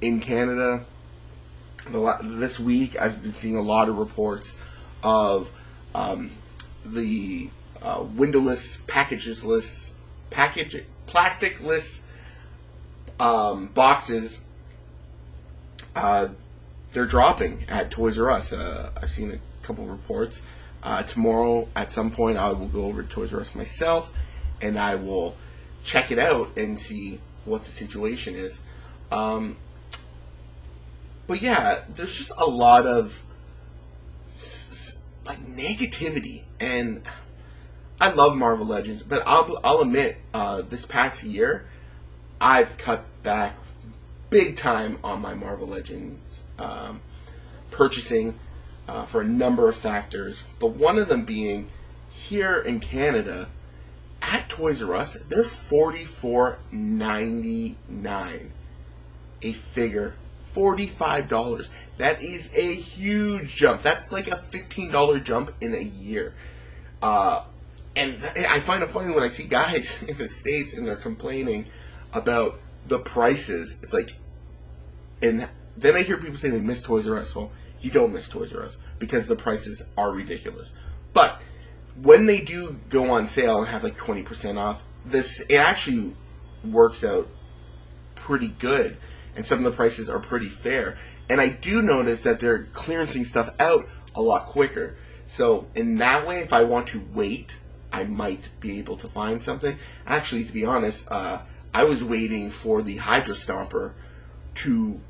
in 0.00 0.20
Canada, 0.20 0.84
this 2.22 2.58
week 2.60 3.00
I've 3.00 3.22
been 3.22 3.34
seeing 3.34 3.56
a 3.56 3.62
lot 3.62 3.88
of 3.88 3.96
reports 3.96 4.54
of 5.02 5.50
um, 5.94 6.30
the 6.84 7.50
uh, 7.80 8.04
windowless, 8.14 8.78
packageless, 8.86 9.90
package 10.30 10.84
plasticless 11.06 12.00
um, 13.20 13.66
boxes. 13.68 14.40
Uh, 15.94 16.28
they're 16.92 17.06
dropping 17.06 17.64
at 17.68 17.90
Toys 17.90 18.18
R 18.18 18.30
Us. 18.30 18.52
Uh, 18.52 18.90
I've 19.00 19.10
seen 19.10 19.32
a 19.32 19.64
couple 19.64 19.84
reports. 19.86 20.42
Uh, 20.82 21.02
tomorrow, 21.02 21.68
at 21.76 21.92
some 21.92 22.10
point, 22.10 22.38
I 22.38 22.52
will 22.52 22.66
go 22.66 22.84
over 22.84 23.02
to 23.02 23.08
Toys 23.08 23.32
R 23.32 23.40
Us 23.40 23.54
myself, 23.54 24.12
and 24.62 24.78
I 24.78 24.94
will 24.94 25.36
check 25.84 26.10
it 26.10 26.18
out 26.18 26.56
and 26.56 26.78
see 26.78 27.20
what 27.44 27.64
the 27.64 27.70
situation 27.70 28.36
is. 28.36 28.60
Um, 29.10 29.56
but 31.26 31.42
yeah, 31.42 31.82
there's 31.94 32.16
just 32.16 32.32
a 32.38 32.46
lot 32.46 32.86
of 32.86 33.22
like 35.26 35.44
negativity, 35.46 36.42
and 36.58 37.02
I 38.00 38.10
love 38.10 38.36
Marvel 38.36 38.66
Legends, 38.66 39.02
but 39.02 39.22
I'll 39.26 39.60
I'll 39.62 39.80
admit, 39.80 40.16
uh, 40.32 40.62
this 40.62 40.86
past 40.86 41.22
year, 41.22 41.66
I've 42.40 42.76
cut 42.76 43.04
back 43.22 43.56
big 44.30 44.56
time 44.56 44.98
on 45.04 45.20
my 45.20 45.34
Marvel 45.34 45.68
Legends 45.68 46.42
um, 46.58 47.00
purchasing 47.70 48.38
uh, 48.88 49.04
for 49.04 49.20
a 49.20 49.24
number 49.24 49.68
of 49.68 49.76
factors, 49.76 50.42
but 50.58 50.68
one 50.68 50.98
of 50.98 51.08
them 51.08 51.24
being 51.24 51.68
here 52.10 52.58
in 52.58 52.80
Canada 52.80 53.48
at 54.22 54.48
Toys 54.48 54.82
R 54.82 54.94
Us, 54.94 55.14
they're 55.28 55.44
forty 55.44 56.04
four 56.04 56.58
ninety 56.70 57.76
nine 57.88 58.52
a 59.42 59.52
figure 59.52 60.14
$45. 60.54 61.70
That 61.98 62.22
is 62.22 62.50
a 62.54 62.74
huge 62.74 63.54
jump. 63.54 63.82
That's 63.82 64.12
like 64.12 64.28
a 64.28 64.36
$15 64.36 65.24
jump 65.24 65.52
in 65.60 65.74
a 65.74 65.80
year. 65.80 66.34
Uh, 67.00 67.44
and 67.96 68.20
th- 68.20 68.46
I 68.46 68.60
find 68.60 68.82
it 68.82 68.90
funny 68.90 69.12
when 69.14 69.22
I 69.22 69.28
see 69.28 69.44
guys 69.44 70.02
in 70.08 70.16
the 70.16 70.28
States 70.28 70.74
and 70.74 70.86
they're 70.86 70.96
complaining 70.96 71.66
about 72.12 72.60
the 72.86 72.98
prices. 72.98 73.76
It's 73.82 73.92
like, 73.92 74.16
and 75.20 75.48
then 75.76 75.96
I 75.96 76.02
hear 76.02 76.18
people 76.18 76.36
say 76.36 76.50
they 76.50 76.60
miss 76.60 76.82
Toys 76.82 77.08
R 77.08 77.16
Us. 77.18 77.34
Well, 77.34 77.50
you 77.80 77.90
don't 77.90 78.12
miss 78.12 78.28
Toys 78.28 78.52
R 78.52 78.62
Us 78.62 78.76
because 78.98 79.28
the 79.28 79.36
prices 79.36 79.82
are 79.96 80.12
ridiculous. 80.12 80.74
But 81.12 81.40
when 82.00 82.26
they 82.26 82.40
do 82.40 82.78
go 82.88 83.10
on 83.10 83.26
sale 83.26 83.58
and 83.60 83.68
have 83.68 83.84
like 83.84 83.96
20% 83.96 84.58
off, 84.58 84.84
this 85.04 85.40
it 85.48 85.56
actually 85.56 86.14
works 86.64 87.04
out 87.04 87.28
pretty 88.14 88.48
good 88.48 88.96
and 89.34 89.44
some 89.44 89.58
of 89.58 89.64
the 89.64 89.76
prices 89.76 90.08
are 90.08 90.18
pretty 90.18 90.48
fair. 90.48 90.98
And 91.28 91.40
I 91.40 91.48
do 91.48 91.82
notice 91.82 92.22
that 92.24 92.40
they're 92.40 92.64
clearancing 92.64 93.24
stuff 93.24 93.50
out 93.58 93.88
a 94.14 94.22
lot 94.22 94.46
quicker. 94.46 94.96
So 95.26 95.66
in 95.74 95.96
that 95.98 96.26
way, 96.26 96.40
if 96.40 96.52
I 96.52 96.64
want 96.64 96.88
to 96.88 97.02
wait, 97.14 97.56
I 97.92 98.04
might 98.04 98.48
be 98.60 98.78
able 98.78 98.96
to 98.98 99.08
find 99.08 99.42
something. 99.42 99.78
Actually, 100.06 100.44
to 100.44 100.52
be 100.52 100.64
honest, 100.64 101.10
uh, 101.10 101.42
I 101.72 101.84
was 101.84 102.04
waiting 102.04 102.50
for 102.50 102.82
the 102.82 102.96
Hydra 102.96 103.34
Stomper 103.34 103.92
to 104.56 105.00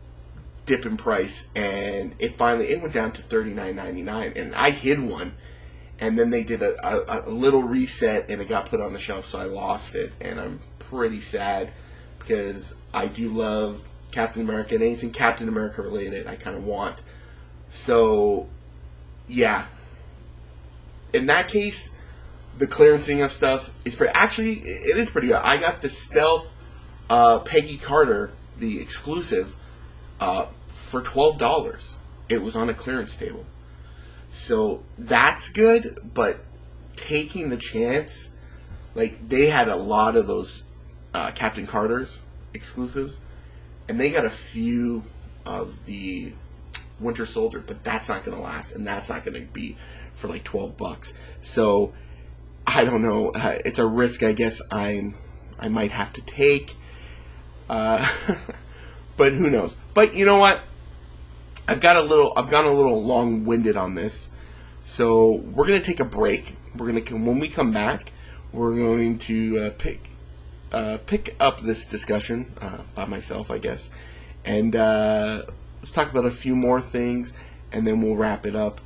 dip 0.66 0.86
in 0.86 0.96
price, 0.96 1.44
and 1.54 2.14
it 2.18 2.32
finally 2.32 2.68
it 2.68 2.80
went 2.80 2.94
down 2.94 3.12
to 3.12 3.22
thirty 3.22 3.52
nine 3.52 3.76
ninety 3.76 4.02
nine, 4.02 4.32
and 4.36 4.54
I 4.54 4.70
hid 4.70 5.00
one, 5.00 5.34
and 6.02 6.18
then 6.18 6.30
they 6.30 6.42
did 6.42 6.62
a, 6.62 6.74
a, 6.84 7.28
a 7.28 7.30
little 7.30 7.62
reset, 7.62 8.28
and 8.28 8.42
it 8.42 8.48
got 8.48 8.68
put 8.68 8.80
on 8.80 8.92
the 8.92 8.98
shelf, 8.98 9.24
so 9.24 9.38
I 9.38 9.44
lost 9.44 9.94
it, 9.94 10.12
and 10.20 10.40
I'm 10.40 10.58
pretty 10.80 11.20
sad 11.20 11.70
because 12.18 12.74
I 12.92 13.06
do 13.06 13.28
love 13.28 13.84
Captain 14.10 14.42
America 14.42 14.74
and 14.74 14.82
anything 14.82 15.12
Captain 15.12 15.48
America 15.48 15.80
related, 15.80 16.26
I 16.26 16.34
kind 16.34 16.56
of 16.56 16.64
want. 16.64 17.00
So, 17.68 18.48
yeah. 19.28 19.66
In 21.12 21.26
that 21.26 21.46
case, 21.46 21.90
the 22.58 22.66
clearancing 22.66 23.24
of 23.24 23.30
stuff 23.30 23.72
is 23.84 23.94
pretty. 23.94 24.12
Actually, 24.12 24.54
it 24.54 24.96
is 24.96 25.08
pretty 25.08 25.28
good. 25.28 25.36
I 25.36 25.56
got 25.56 25.82
the 25.82 25.88
stealth 25.88 26.52
uh, 27.08 27.38
Peggy 27.38 27.76
Carter, 27.76 28.32
the 28.58 28.80
exclusive, 28.80 29.54
uh, 30.18 30.46
for 30.66 31.00
twelve 31.00 31.38
dollars. 31.38 31.98
It 32.28 32.42
was 32.42 32.56
on 32.56 32.68
a 32.68 32.74
clearance 32.74 33.14
table, 33.14 33.46
so 34.32 34.82
that's 34.98 35.48
good. 35.48 36.10
But 36.12 36.44
taking 36.96 37.50
the 37.50 37.56
chance, 37.56 38.30
like 38.96 39.28
they 39.28 39.46
had 39.46 39.68
a 39.68 39.76
lot 39.76 40.16
of 40.16 40.26
those 40.26 40.64
uh, 41.14 41.30
Captain 41.30 41.68
Carter's 41.68 42.20
exclusives 42.52 43.20
and 43.88 44.00
they 44.00 44.10
got 44.10 44.24
a 44.24 44.30
few 44.30 45.04
of 45.44 45.84
the 45.84 46.32
Winter 47.00 47.26
Soldier, 47.26 47.60
but 47.60 47.82
that's 47.84 48.08
not 48.08 48.24
going 48.24 48.36
to 48.36 48.42
last, 48.42 48.72
and 48.72 48.86
that's 48.86 49.08
not 49.08 49.24
going 49.24 49.34
to 49.34 49.52
be 49.52 49.76
for 50.14 50.28
like 50.28 50.44
twelve 50.44 50.76
bucks. 50.76 51.12
So 51.40 51.92
I 52.66 52.84
don't 52.84 53.02
know. 53.02 53.30
Uh, 53.30 53.58
it's 53.64 53.78
a 53.78 53.86
risk, 53.86 54.22
I 54.22 54.32
guess. 54.32 54.62
I'm 54.70 55.14
I 55.58 55.68
might 55.68 55.90
have 55.92 56.12
to 56.14 56.22
take. 56.22 56.74
Uh, 57.68 58.08
but 59.16 59.32
who 59.32 59.50
knows? 59.50 59.76
But 59.94 60.14
you 60.14 60.24
know 60.24 60.38
what? 60.38 60.60
I've 61.68 61.80
got 61.80 61.96
a 61.96 62.02
little. 62.02 62.32
I've 62.36 62.50
gone 62.50 62.64
a 62.64 62.72
little 62.72 63.02
long-winded 63.02 63.76
on 63.76 63.94
this, 63.94 64.28
so 64.82 65.32
we're 65.32 65.66
gonna 65.66 65.80
take 65.80 66.00
a 66.00 66.04
break. 66.04 66.56
We're 66.76 66.92
gonna 66.92 67.24
when 67.24 67.38
we 67.38 67.48
come 67.48 67.72
back, 67.72 68.12
we're 68.52 68.74
going 68.74 69.18
to 69.20 69.58
uh, 69.58 69.70
pick 69.78 70.00
uh, 70.72 70.98
pick 71.06 71.36
up 71.38 71.60
this 71.60 71.84
discussion 71.84 72.52
uh, 72.60 72.78
by 72.94 73.04
myself, 73.04 73.50
I 73.50 73.58
guess, 73.58 73.90
and 74.44 74.74
uh, 74.74 75.44
let's 75.80 75.92
talk 75.92 76.10
about 76.10 76.24
a 76.24 76.30
few 76.30 76.56
more 76.56 76.80
things, 76.80 77.32
and 77.70 77.86
then 77.86 78.02
we'll 78.02 78.16
wrap 78.16 78.44
it 78.46 78.56
up. 78.56 78.80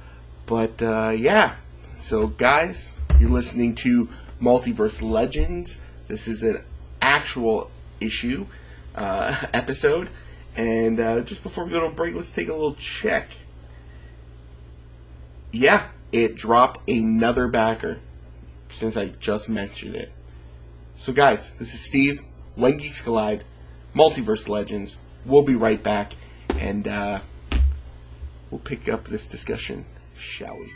But 0.45 0.81
uh, 0.83 1.15
yeah, 1.17 1.57
so 1.99 2.27
guys, 2.27 2.95
you're 3.19 3.31
listening 3.31 3.75
to 3.77 4.09
Multiverse 4.41 5.01
Legends. 5.03 5.79
This 6.09 6.29
is 6.29 6.43
an 6.43 6.63
actual 7.01 7.71
issue 8.01 8.47
uh, 8.95 9.35
episode, 9.53 10.11
and 10.57 11.27
just 11.27 11.43
before 11.43 11.65
we 11.65 11.71
go 11.71 11.81
to 11.81 11.91
break, 11.91 12.15
let's 12.15 12.33
take 12.33 12.49
a 12.49 12.53
little 12.53 12.75
check. 12.75 13.29
Yeah, 15.53 15.89
it 16.13 16.37
dropped 16.37 16.89
another 16.89 17.49
backer 17.49 17.99
since 18.69 18.97
I 18.97 19.07
just 19.07 19.49
mentioned 19.49 19.97
it. 19.97 20.13
So, 20.97 21.13
guys, 21.13 21.51
this 21.51 21.75
is 21.75 21.85
Steve, 21.85 22.23
When 22.55 22.79
Geeks 22.79 23.03
Collide, 23.03 23.45
Multiverse 23.95 24.49
Legends. 24.49 24.99
We'll 25.25 25.43
be 25.43 25.55
right 25.55 25.83
back, 25.83 26.15
and 26.51 26.89
uh, 26.89 27.21
we'll 28.51 28.61
pick 28.61 28.89
up 28.89 29.05
this 29.05 29.29
discussion, 29.29 29.85
shall 30.15 30.57
we? 30.57 30.67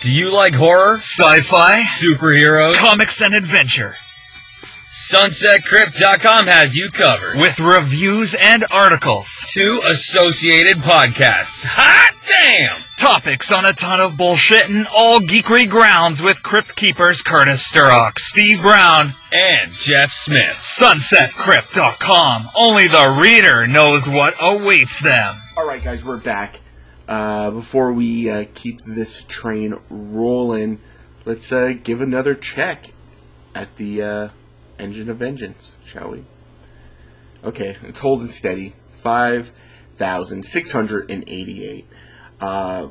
Do 0.00 0.12
you 0.12 0.32
like 0.32 0.52
horror, 0.52 0.96
sci-fi, 0.96 1.82
superheroes, 1.82 2.74
comics, 2.76 3.22
and 3.22 3.34
adventure? 3.34 3.94
SunsetCrypt.com 4.92 6.48
has 6.48 6.76
you 6.76 6.90
covered. 6.90 7.38
With 7.38 7.58
reviews 7.58 8.34
and 8.34 8.66
articles. 8.70 9.42
Two 9.48 9.80
associated 9.86 10.76
podcasts. 10.82 11.64
Hot 11.64 12.14
damn! 12.28 12.78
Topics 12.98 13.50
on 13.50 13.64
a 13.64 13.72
ton 13.72 14.02
of 14.02 14.18
bullshit 14.18 14.68
and 14.68 14.86
all 14.88 15.20
geekery 15.20 15.66
grounds 15.66 16.20
with 16.20 16.42
Crypt 16.42 16.76
Keepers 16.76 17.22
Curtis 17.22 17.66
Sturrock, 17.72 18.18
Steve 18.18 18.60
Brown, 18.60 19.12
and 19.32 19.72
Jeff 19.72 20.12
Smith. 20.12 20.58
SunsetCrypt.com. 20.58 22.50
Only 22.54 22.86
the 22.86 23.18
reader 23.18 23.66
knows 23.66 24.06
what 24.06 24.34
awaits 24.42 25.00
them. 25.00 25.36
Alright 25.56 25.82
guys, 25.82 26.04
we're 26.04 26.18
back. 26.18 26.60
Uh, 27.08 27.50
before 27.50 27.94
we 27.94 28.28
uh, 28.28 28.44
keep 28.52 28.82
this 28.82 29.24
train 29.24 29.78
rolling, 29.88 30.80
let's 31.24 31.50
uh, 31.50 31.72
give 31.82 32.02
another 32.02 32.34
check 32.34 32.92
at 33.54 33.74
the 33.76 34.02
uh, 34.02 34.28
Engine 34.82 35.08
of 35.08 35.18
Vengeance, 35.18 35.76
shall 35.84 36.10
we? 36.10 36.24
Okay, 37.44 37.76
it's 37.84 38.00
holding 38.00 38.28
steady. 38.28 38.74
5,688. 38.96 41.86
Uh, 42.40 42.88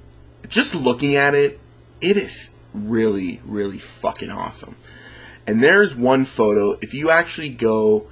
just 0.48 0.74
looking 0.74 1.16
at 1.16 1.34
it, 1.34 1.58
it 2.00 2.16
is 2.16 2.50
really, 2.74 3.40
really 3.44 3.78
fucking 3.78 4.30
awesome. 4.30 4.76
And 5.46 5.62
there's 5.62 5.94
one 5.94 6.24
photo, 6.24 6.78
if 6.80 6.94
you 6.94 7.10
actually 7.10 7.48
go 7.48 8.06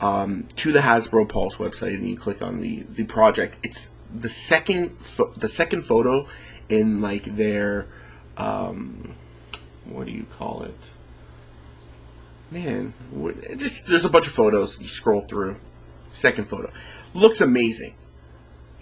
um, 0.00 0.46
to 0.56 0.72
the 0.72 0.80
Hasbro 0.80 1.28
Pulse 1.28 1.56
website 1.56 1.94
and 1.94 2.08
you 2.08 2.16
click 2.16 2.42
on 2.42 2.60
the 2.60 2.84
the 2.90 3.04
project, 3.04 3.56
it's 3.62 3.88
the 4.12 4.28
second 4.28 4.98
fo- 4.98 5.32
the 5.36 5.48
second 5.48 5.82
photo 5.82 6.26
in 6.68 7.00
like 7.00 7.24
their 7.36 7.86
um, 8.36 9.14
what 9.84 10.06
do 10.06 10.12
you 10.12 10.26
call 10.38 10.64
it? 10.64 10.74
Man, 12.52 12.92
just 13.56 13.86
there's 13.86 14.04
a 14.04 14.10
bunch 14.10 14.26
of 14.26 14.34
photos. 14.34 14.78
You 14.78 14.86
scroll 14.86 15.22
through. 15.22 15.56
Second 16.10 16.44
photo 16.44 16.70
looks 17.14 17.40
amazing. 17.40 17.94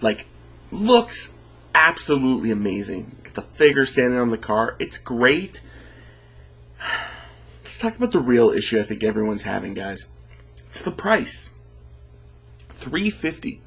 Like 0.01 0.27
looks 0.73 1.33
absolutely 1.73 2.51
amazing. 2.51 3.17
The 3.33 3.43
figure 3.43 3.87
standing 3.87 4.19
on 4.19 4.31
the 4.31 4.39
car, 4.39 4.75
it's 4.81 4.99
great. 4.99 5.61
Let's 7.63 7.79
talk 7.79 7.97
about 7.97 8.11
the 8.11 8.19
real 8.19 8.51
issue 8.51 8.81
I 8.81 8.83
think 8.83 9.05
everyone's 9.05 9.43
having, 9.43 9.75
guys. 9.75 10.07
It's 10.67 10.83
the 10.83 10.91
price. 10.91 11.51
350. 12.71 13.63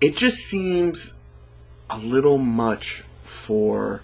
It 0.00 0.16
just 0.16 0.38
seems 0.38 1.12
a 1.90 1.98
little 1.98 2.38
much 2.38 3.04
for 3.22 4.00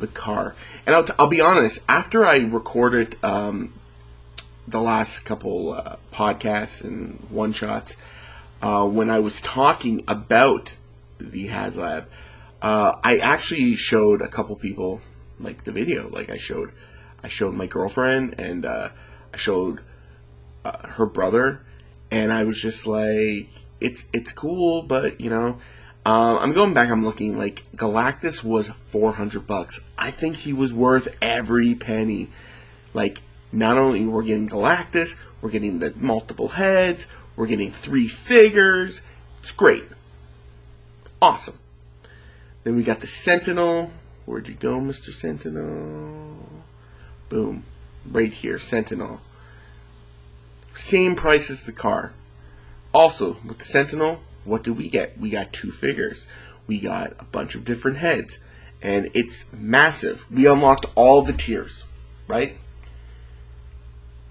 the 0.00 0.06
car. 0.06 0.54
And 0.86 0.94
I'll, 0.94 1.04
t- 1.04 1.12
I'll 1.18 1.28
be 1.28 1.40
honest, 1.40 1.80
after 1.88 2.24
I 2.24 2.38
recorded 2.38 3.22
um, 3.24 3.72
the 4.66 4.80
last 4.80 5.20
couple 5.20 5.72
uh, 5.72 5.96
podcasts 6.12 6.82
and 6.82 7.18
one 7.30 7.52
shots, 7.52 7.96
uh, 8.60 8.86
when 8.86 9.10
I 9.10 9.20
was 9.20 9.40
talking 9.40 10.04
about 10.08 10.76
the 11.18 11.48
HasLab, 11.48 12.06
uh, 12.60 12.96
I 13.02 13.18
actually 13.18 13.74
showed 13.76 14.20
a 14.20 14.28
couple 14.28 14.56
people 14.56 15.00
like 15.38 15.64
the 15.64 15.72
video. 15.72 16.08
Like 16.08 16.30
I 16.30 16.36
showed, 16.36 16.72
I 17.22 17.28
showed 17.28 17.54
my 17.54 17.66
girlfriend 17.66 18.40
and 18.40 18.66
uh, 18.66 18.90
I 19.32 19.36
showed 19.36 19.80
uh, 20.64 20.88
her 20.88 21.06
brother, 21.06 21.60
and 22.10 22.32
I 22.32 22.44
was 22.44 22.60
just 22.60 22.86
like, 22.86 23.48
it's 23.80 24.04
it's 24.12 24.32
cool, 24.32 24.82
but 24.82 25.20
you 25.20 25.30
know, 25.30 25.58
uh, 26.08 26.38
I'm 26.38 26.54
going 26.54 26.72
back. 26.72 26.88
I'm 26.88 27.04
looking 27.04 27.36
like 27.36 27.70
Galactus 27.76 28.42
was 28.42 28.70
400 28.70 29.46
bucks. 29.46 29.78
I 29.98 30.10
think 30.10 30.36
he 30.36 30.54
was 30.54 30.72
worth 30.72 31.14
every 31.20 31.74
penny. 31.74 32.30
Like 32.94 33.20
not 33.52 33.76
only 33.76 34.06
we're 34.06 34.22
getting 34.22 34.48
Galactus, 34.48 35.16
we're 35.42 35.50
getting 35.50 35.80
the 35.80 35.92
multiple 35.96 36.48
heads, 36.48 37.06
we're 37.36 37.46
getting 37.46 37.70
three 37.70 38.08
figures. 38.08 39.02
It's 39.40 39.52
great, 39.52 39.84
awesome. 41.20 41.58
Then 42.64 42.74
we 42.74 42.84
got 42.84 43.00
the 43.00 43.06
Sentinel. 43.06 43.90
Where'd 44.24 44.48
you 44.48 44.54
go, 44.54 44.80
Mr. 44.80 45.12
Sentinel? 45.12 46.38
Boom, 47.28 47.64
right 48.10 48.32
here, 48.32 48.56
Sentinel. 48.56 49.20
Same 50.72 51.16
price 51.16 51.50
as 51.50 51.64
the 51.64 51.72
car. 51.72 52.14
Also, 52.94 53.36
with 53.44 53.58
the 53.58 53.66
Sentinel, 53.66 54.22
what 54.44 54.62
do 54.62 54.72
we 54.72 54.88
get? 54.88 55.18
We 55.18 55.30
got 55.30 55.52
two 55.52 55.70
figures. 55.70 56.26
We 56.66 56.78
got 56.78 57.12
a 57.18 57.24
bunch 57.24 57.54
of 57.54 57.64
different 57.64 57.98
heads. 57.98 58.38
And 58.80 59.10
it's 59.14 59.46
massive. 59.52 60.24
We 60.30 60.46
unlocked 60.46 60.86
all 60.94 61.22
the 61.22 61.32
tiers, 61.32 61.84
right? 62.28 62.56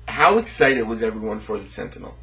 How 0.07 0.37
excited 0.37 0.83
was 0.83 1.03
everyone 1.03 1.39
for 1.39 1.57
the 1.57 1.65
Sentinel? 1.65 2.15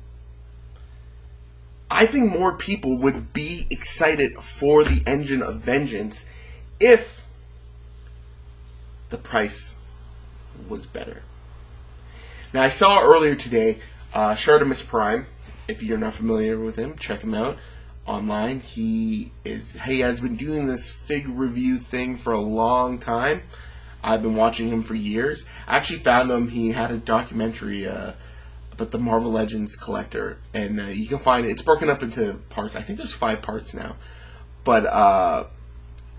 I 1.90 2.06
think 2.06 2.32
more 2.32 2.56
people 2.56 2.98
would 2.98 3.32
be 3.32 3.66
excited 3.70 4.36
for 4.38 4.82
the 4.84 5.02
Engine 5.06 5.42
of 5.42 5.60
Vengeance 5.60 6.24
if 6.80 7.24
the 9.10 9.18
price 9.18 9.74
was 10.68 10.86
better. 10.86 11.22
Now, 12.52 12.62
I 12.62 12.68
saw 12.68 13.02
earlier 13.02 13.34
today 13.34 13.78
uh, 14.12 14.36
Prime. 14.86 15.26
If 15.68 15.82
you're 15.82 15.98
not 15.98 16.14
familiar 16.14 16.58
with 16.58 16.76
him, 16.76 16.96
check 16.96 17.22
him 17.22 17.34
out 17.34 17.58
online. 18.06 18.60
He 18.60 19.32
is 19.44 19.72
he 19.84 20.00
has 20.00 20.20
been 20.20 20.36
doing 20.36 20.66
this 20.66 20.90
fig 20.90 21.28
review 21.28 21.78
thing 21.78 22.16
for 22.16 22.32
a 22.32 22.40
long 22.40 22.98
time. 22.98 23.42
I've 24.02 24.22
been 24.22 24.36
watching 24.36 24.68
him 24.68 24.82
for 24.82 24.94
years. 24.94 25.46
I 25.66 25.76
actually 25.76 26.00
found 26.00 26.30
him. 26.30 26.48
He 26.48 26.72
had 26.72 26.90
a 26.90 26.98
documentary 26.98 27.86
uh, 27.86 28.12
about 28.72 28.90
the 28.90 28.98
Marvel 28.98 29.32
Legends 29.32 29.76
collector, 29.76 30.38
and 30.52 30.78
uh, 30.78 30.84
you 30.84 31.06
can 31.06 31.18
find 31.18 31.46
it. 31.46 31.50
It's 31.50 31.62
broken 31.62 31.88
up 31.88 32.02
into 32.02 32.34
parts. 32.50 32.76
I 32.76 32.82
think 32.82 32.98
there's 32.98 33.14
five 33.14 33.40
parts 33.40 33.72
now, 33.72 33.96
but 34.64 34.84
uh, 34.84 35.44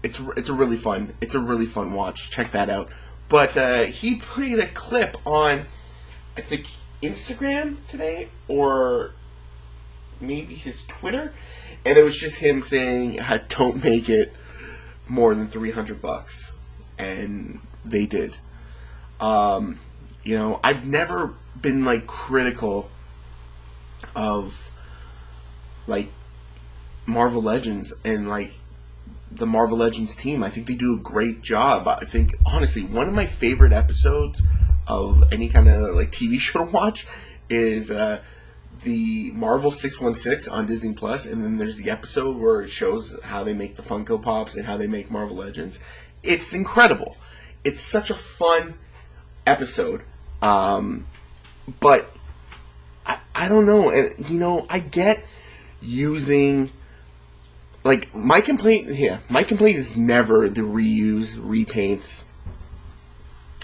it's 0.02 0.20
it's 0.36 0.50
a 0.50 0.54
really 0.54 0.78
fun. 0.78 1.14
It's 1.22 1.36
a 1.36 1.40
really 1.40 1.66
fun 1.68 1.94
watch. 1.94 2.32
Check 2.32 2.52
that 2.52 2.70
out. 2.70 2.92
But 3.28 3.58
uh, 3.58 3.84
he 3.84 4.18
played 4.18 4.60
a 4.60 4.68
clip 4.68 5.18
on, 5.26 5.66
I 6.38 6.42
think 6.42 6.68
Instagram 7.02 7.78
today 7.88 8.30
or 8.48 9.12
maybe 10.22 10.56
his 10.56 10.84
Twitter, 10.84 11.34
and 11.86 11.98
it 11.98 12.04
was 12.04 12.18
just 12.18 12.40
him 12.40 12.62
saying, 12.64 13.20
"Don't 13.50 13.84
make 13.84 14.10
it 14.10 14.34
more 15.08 15.36
than 15.36 15.48
three 15.48 15.72
hundred 15.72 16.02
bucks," 16.02 16.54
and 16.98 17.60
they 17.86 18.06
did. 18.06 18.36
Um, 19.20 19.80
you 20.24 20.36
know, 20.38 20.60
I've 20.64 20.86
never 20.86 21.36
been 21.62 21.86
like 21.86 22.08
critical 22.08 22.90
of 24.16 24.70
like 25.88 26.10
Marvel 27.06 27.42
Legends 27.42 27.94
and 28.04 28.28
like 28.28 28.52
the 29.32 29.46
Marvel 29.46 29.78
Legends 29.78 30.16
team. 30.16 30.44
I 30.44 30.50
think 30.50 30.68
they 30.68 30.76
do 30.76 30.96
a 30.96 31.00
great 31.00 31.42
job. 31.42 31.88
I 31.88 32.06
think 32.06 32.36
honestly, 32.46 32.84
one 32.84 33.08
of 33.08 33.14
my 33.14 33.26
favorite 33.26 33.74
episodes 33.74 34.42
of 34.88 35.24
any 35.32 35.50
kind 35.50 35.68
of 35.68 35.96
like 35.96 36.12
TV 36.12 36.40
show 36.40 36.66
to 36.66 36.72
watch 36.72 37.06
is 37.50 37.92
uh, 37.92 38.22
the 38.84 39.32
Marvel 39.32 39.72
616 39.72 40.54
on 40.54 40.66
Disney 40.66 40.94
Plus, 40.94 41.26
and 41.26 41.44
then 41.44 41.58
there's 41.58 41.78
the 41.78 41.90
episode 41.90 42.38
where 42.38 42.62
it 42.62 42.70
shows 42.70 43.18
how 43.24 43.44
they 43.44 43.54
make 43.54 43.76
the 43.76 43.82
Funko 43.82 44.22
Pops 44.22 44.56
and 44.56 44.66
how 44.66 44.78
they 44.78 44.88
make 44.88 45.10
Marvel 45.10 45.38
Legends. 45.38 45.80
It's 46.24 46.54
incredible. 46.54 47.18
It's 47.64 47.82
such 47.82 48.10
a 48.10 48.16
fun 48.16 48.76
episode. 49.46 50.04
Um, 50.42 51.08
but 51.80 52.12
I, 53.06 53.20
I 53.34 53.48
don't 53.48 53.66
know. 53.66 53.90
And, 53.90 54.30
you 54.30 54.40
know, 54.40 54.66
I 54.70 54.80
get 54.80 55.24
using. 55.82 56.72
Like, 57.84 58.16
my 58.16 58.42
complaint. 58.42 58.96
Yeah, 58.96 59.20
my 59.30 59.44
complaint 59.44 59.78
is 59.78 59.96
never 59.96 60.50
the 60.50 60.62
reuse, 60.62 61.36
repaints. 61.36 62.24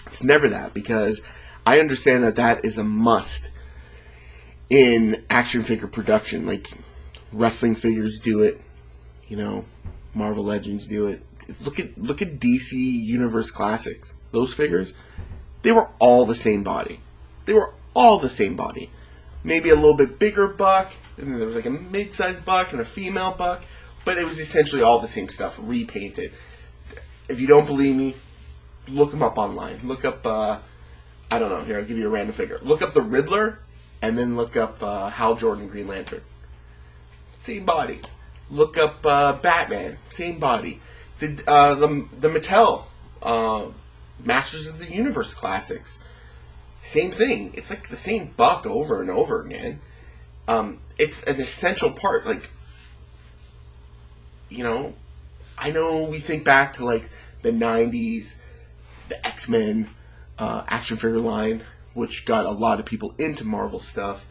It's 0.06 0.24
never 0.24 0.50
that 0.50 0.74
because 0.74 1.22
I 1.66 1.80
understand 1.80 2.24
that 2.24 2.36
that 2.36 2.66
is 2.66 2.78
a 2.78 2.84
must 2.84 3.50
in 4.72 5.24
action 5.30 5.64
figure 5.64 5.88
production. 5.88 6.48
Like, 6.48 6.72
wrestling 7.32 7.76
figures 7.76 8.20
do 8.20 8.42
it. 8.42 8.60
You 9.28 9.38
know, 9.38 9.66
Marvel 10.16 10.44
Legends 10.44 10.88
do 10.88 11.08
it. 11.08 11.22
Look 11.64 11.80
at 11.80 11.98
look 12.02 12.22
at 12.22 12.40
DC 12.40 12.74
Universe 12.74 13.52
Classics. 13.52 14.14
Those 14.32 14.54
figures, 14.54 14.94
they 15.62 15.72
were 15.72 15.90
all 16.00 16.26
the 16.26 16.36
same 16.36 16.64
body. 16.64 17.02
They 17.46 17.54
were 17.54 17.74
all 17.94 18.18
the 18.18 18.30
same 18.30 18.56
body. 18.56 18.90
Maybe 19.44 19.70
a 19.70 19.76
little 19.76 19.96
bit 19.96 20.18
bigger 20.20 20.48
buck, 20.48 20.92
and 21.18 21.28
then 21.28 21.38
there 21.38 21.48
was 21.48 21.56
like 21.56 21.66
a 21.66 21.72
mid-sized 21.72 22.46
buck 22.46 22.72
and 22.72 22.80
a 22.80 22.86
female 22.86 23.34
buck, 23.34 23.64
but 24.06 24.18
it 24.18 24.26
was 24.26 24.40
essentially 24.40 24.82
all 24.82 25.00
the 25.00 25.08
same 25.08 25.28
stuff, 25.28 25.60
repainted. 25.62 26.32
If 27.28 27.42
you 27.42 27.48
don't 27.48 27.66
believe 27.66 27.96
me, 27.96 28.16
look 28.88 29.12
them 29.12 29.24
up 29.24 29.38
online. 29.38 29.80
Look 29.84 30.06
up, 30.06 30.26
uh, 30.26 30.60
I 31.32 31.40
don't 31.40 31.50
know, 31.50 31.64
here, 31.64 31.80
I'll 31.80 31.86
give 31.86 31.98
you 31.98 32.08
a 32.08 32.10
random 32.10 32.36
figure. 32.36 32.60
Look 32.62 32.82
up 32.84 32.94
the 32.94 33.02
Riddler, 33.02 33.60
and 34.02 34.18
then 34.18 34.36
look 34.36 34.58
up 34.58 34.82
uh, 34.82 35.10
Hal 35.10 35.36
Jordan 35.36 35.68
Green 35.68 35.88
Lantern. 35.88 36.22
Same 37.38 37.66
body. 37.66 38.02
Look 38.50 38.78
up 38.78 39.06
uh, 39.06 39.34
Batman, 39.34 39.98
same 40.10 40.40
body. 40.40 40.82
The, 41.20 41.42
uh, 41.48 41.76
the, 41.76 42.08
the 42.20 42.30
Mattel 42.30 42.86
uh, 43.22 43.68
Masters 44.24 44.68
of 44.68 44.80
the 44.80 44.92
Universe 44.92 45.34
classics, 45.34 46.00
same 46.80 47.12
thing. 47.12 47.52
It's 47.54 47.70
like 47.70 47.90
the 47.90 47.96
same 47.96 48.34
buck 48.36 48.66
over 48.66 49.02
and 49.02 49.10
over 49.10 49.42
again. 49.42 49.80
Um, 50.48 50.80
it's 50.98 51.24
an 51.24 51.40
essential 51.40 51.92
part. 51.92 52.26
Like, 52.26 52.50
you 54.50 54.64
know, 54.64 54.96
I 55.58 55.72
know 55.72 56.04
we 56.04 56.20
think 56.20 56.44
back 56.44 56.74
to 56.74 56.86
like 56.86 57.10
the 57.44 57.52
'90s, 57.52 58.36
the 59.10 59.26
X 59.26 59.48
Men 59.48 59.90
uh, 60.40 60.64
action 60.68 60.98
figure 60.98 61.20
line, 61.20 61.64
which 61.94 62.26
got 62.26 62.46
a 62.46 62.52
lot 62.52 62.80
of 62.80 62.86
people 62.86 63.14
into 63.18 63.44
Marvel 63.44 63.80
stuff. 63.80 64.28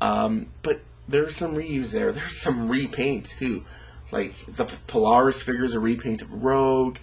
Um, 0.00 0.48
but 0.62 0.80
there's 1.08 1.36
some 1.36 1.54
reuse 1.54 1.92
there. 1.92 2.12
There's 2.12 2.40
some 2.40 2.68
repaints 2.68 3.38
too. 3.38 3.64
Like 4.10 4.34
the 4.46 4.66
Polaris 4.86 5.42
figures 5.42 5.74
are 5.74 5.80
repaint 5.80 6.22
of 6.22 6.32
Rogue. 6.32 6.98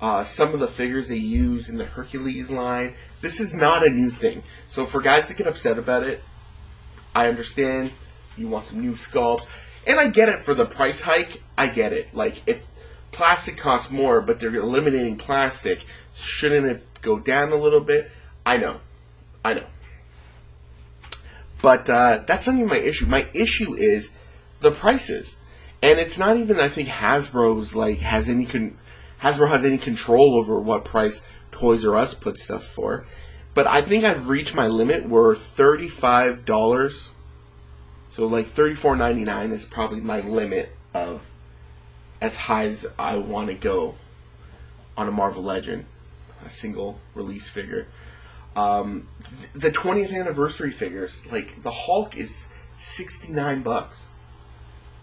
Uh, 0.00 0.24
some 0.24 0.52
of 0.52 0.60
the 0.60 0.68
figures 0.68 1.08
they 1.08 1.16
use 1.16 1.68
in 1.68 1.78
the 1.78 1.84
Hercules 1.84 2.50
line. 2.50 2.94
This 3.22 3.40
is 3.40 3.54
not 3.54 3.86
a 3.86 3.90
new 3.90 4.10
thing. 4.10 4.42
So 4.68 4.84
for 4.84 5.00
guys 5.00 5.28
that 5.28 5.38
get 5.38 5.46
upset 5.46 5.78
about 5.78 6.02
it, 6.02 6.22
I 7.14 7.28
understand. 7.28 7.92
You 8.36 8.48
want 8.48 8.66
some 8.66 8.80
new 8.80 8.92
sculpts, 8.92 9.46
and 9.86 9.98
I 9.98 10.08
get 10.08 10.28
it 10.28 10.40
for 10.40 10.52
the 10.52 10.66
price 10.66 11.00
hike. 11.00 11.40
I 11.56 11.68
get 11.68 11.94
it. 11.94 12.12
Like 12.14 12.42
if 12.46 12.68
plastic 13.10 13.56
costs 13.56 13.90
more, 13.90 14.20
but 14.20 14.38
they're 14.38 14.54
eliminating 14.54 15.16
plastic, 15.16 15.86
shouldn't 16.14 16.66
it 16.66 17.00
go 17.00 17.18
down 17.18 17.52
a 17.52 17.56
little 17.56 17.80
bit? 17.80 18.10
I 18.44 18.58
know, 18.58 18.80
I 19.46 19.54
know. 19.54 19.66
But 21.62 21.88
uh, 21.88 22.24
that's 22.26 22.48
not 22.48 22.56
even 22.56 22.68
my 22.68 22.78
issue. 22.78 23.06
My 23.06 23.28
issue 23.32 23.74
is 23.74 24.10
the 24.58 24.72
prices, 24.72 25.36
and 25.80 26.00
it's 26.00 26.18
not 26.18 26.36
even 26.36 26.58
I 26.58 26.68
think 26.68 26.88
Hasbro's 26.88 27.76
like 27.76 27.98
has 27.98 28.28
any 28.28 28.44
con- 28.44 28.76
Hasbro 29.22 29.48
has 29.48 29.64
any 29.64 29.78
control 29.78 30.36
over 30.36 30.58
what 30.58 30.84
price 30.84 31.22
Toys 31.52 31.84
R 31.86 31.94
Us 31.94 32.12
puts 32.12 32.42
stuff 32.42 32.64
for. 32.64 33.06
But 33.54 33.68
I 33.68 33.82
think 33.82 34.02
I've 34.02 34.28
reached 34.28 34.56
my 34.56 34.66
limit 34.66 35.08
where 35.08 35.36
thirty 35.36 35.86
five 35.86 36.44
dollars, 36.44 37.12
so 38.10 38.26
like 38.26 38.46
thirty 38.46 38.74
four 38.74 38.96
ninety 38.96 39.22
nine 39.22 39.52
is 39.52 39.64
probably 39.64 40.00
my 40.00 40.22
limit 40.22 40.74
of 40.92 41.30
as 42.20 42.34
high 42.34 42.66
as 42.66 42.84
I 42.98 43.18
want 43.18 43.46
to 43.46 43.54
go 43.54 43.94
on 44.96 45.06
a 45.06 45.12
Marvel 45.12 45.44
Legend, 45.44 45.84
a 46.44 46.50
single 46.50 46.98
release 47.14 47.48
figure. 47.48 47.86
Um, 48.56 49.06
th- 49.22 49.52
the 49.52 49.70
20th 49.70 50.18
anniversary 50.18 50.70
figures, 50.70 51.24
like 51.30 51.62
the 51.62 51.70
Hulk 51.70 52.16
is 52.16 52.46
69 52.76 53.62
bucks. 53.62 54.06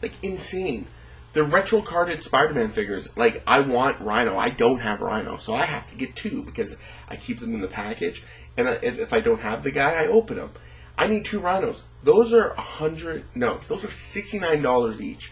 Like 0.01 0.13
insane. 0.23 0.87
The 1.33 1.43
retro 1.43 1.81
carded 1.81 2.23
Spider-Man 2.23 2.69
figures, 2.69 3.09
like 3.15 3.43
I 3.47 3.61
want 3.61 4.01
Rhino. 4.01 4.37
I 4.37 4.49
don't 4.49 4.79
have 4.79 5.01
Rhino, 5.01 5.37
so 5.37 5.53
I 5.53 5.65
have 5.65 5.89
to 5.89 5.95
get 5.95 6.15
two 6.15 6.43
because 6.43 6.75
I 7.07 7.15
keep 7.15 7.39
them 7.39 7.53
in 7.53 7.61
the 7.61 7.67
package. 7.67 8.23
And 8.57 8.67
if, 8.67 8.99
if 8.99 9.13
I 9.13 9.19
don't 9.19 9.41
have 9.41 9.63
the 9.63 9.71
guy, 9.71 10.03
I 10.03 10.07
open 10.07 10.37
them. 10.37 10.51
I 10.97 11.07
need 11.07 11.25
two 11.25 11.39
Rhinos. 11.39 11.83
Those 12.03 12.33
are 12.33 12.51
a 12.51 12.61
hundred. 12.61 13.25
No, 13.33 13.57
those 13.67 13.83
are 13.83 13.89
sixty-nine 13.91 14.61
dollars 14.61 15.01
each. 15.01 15.31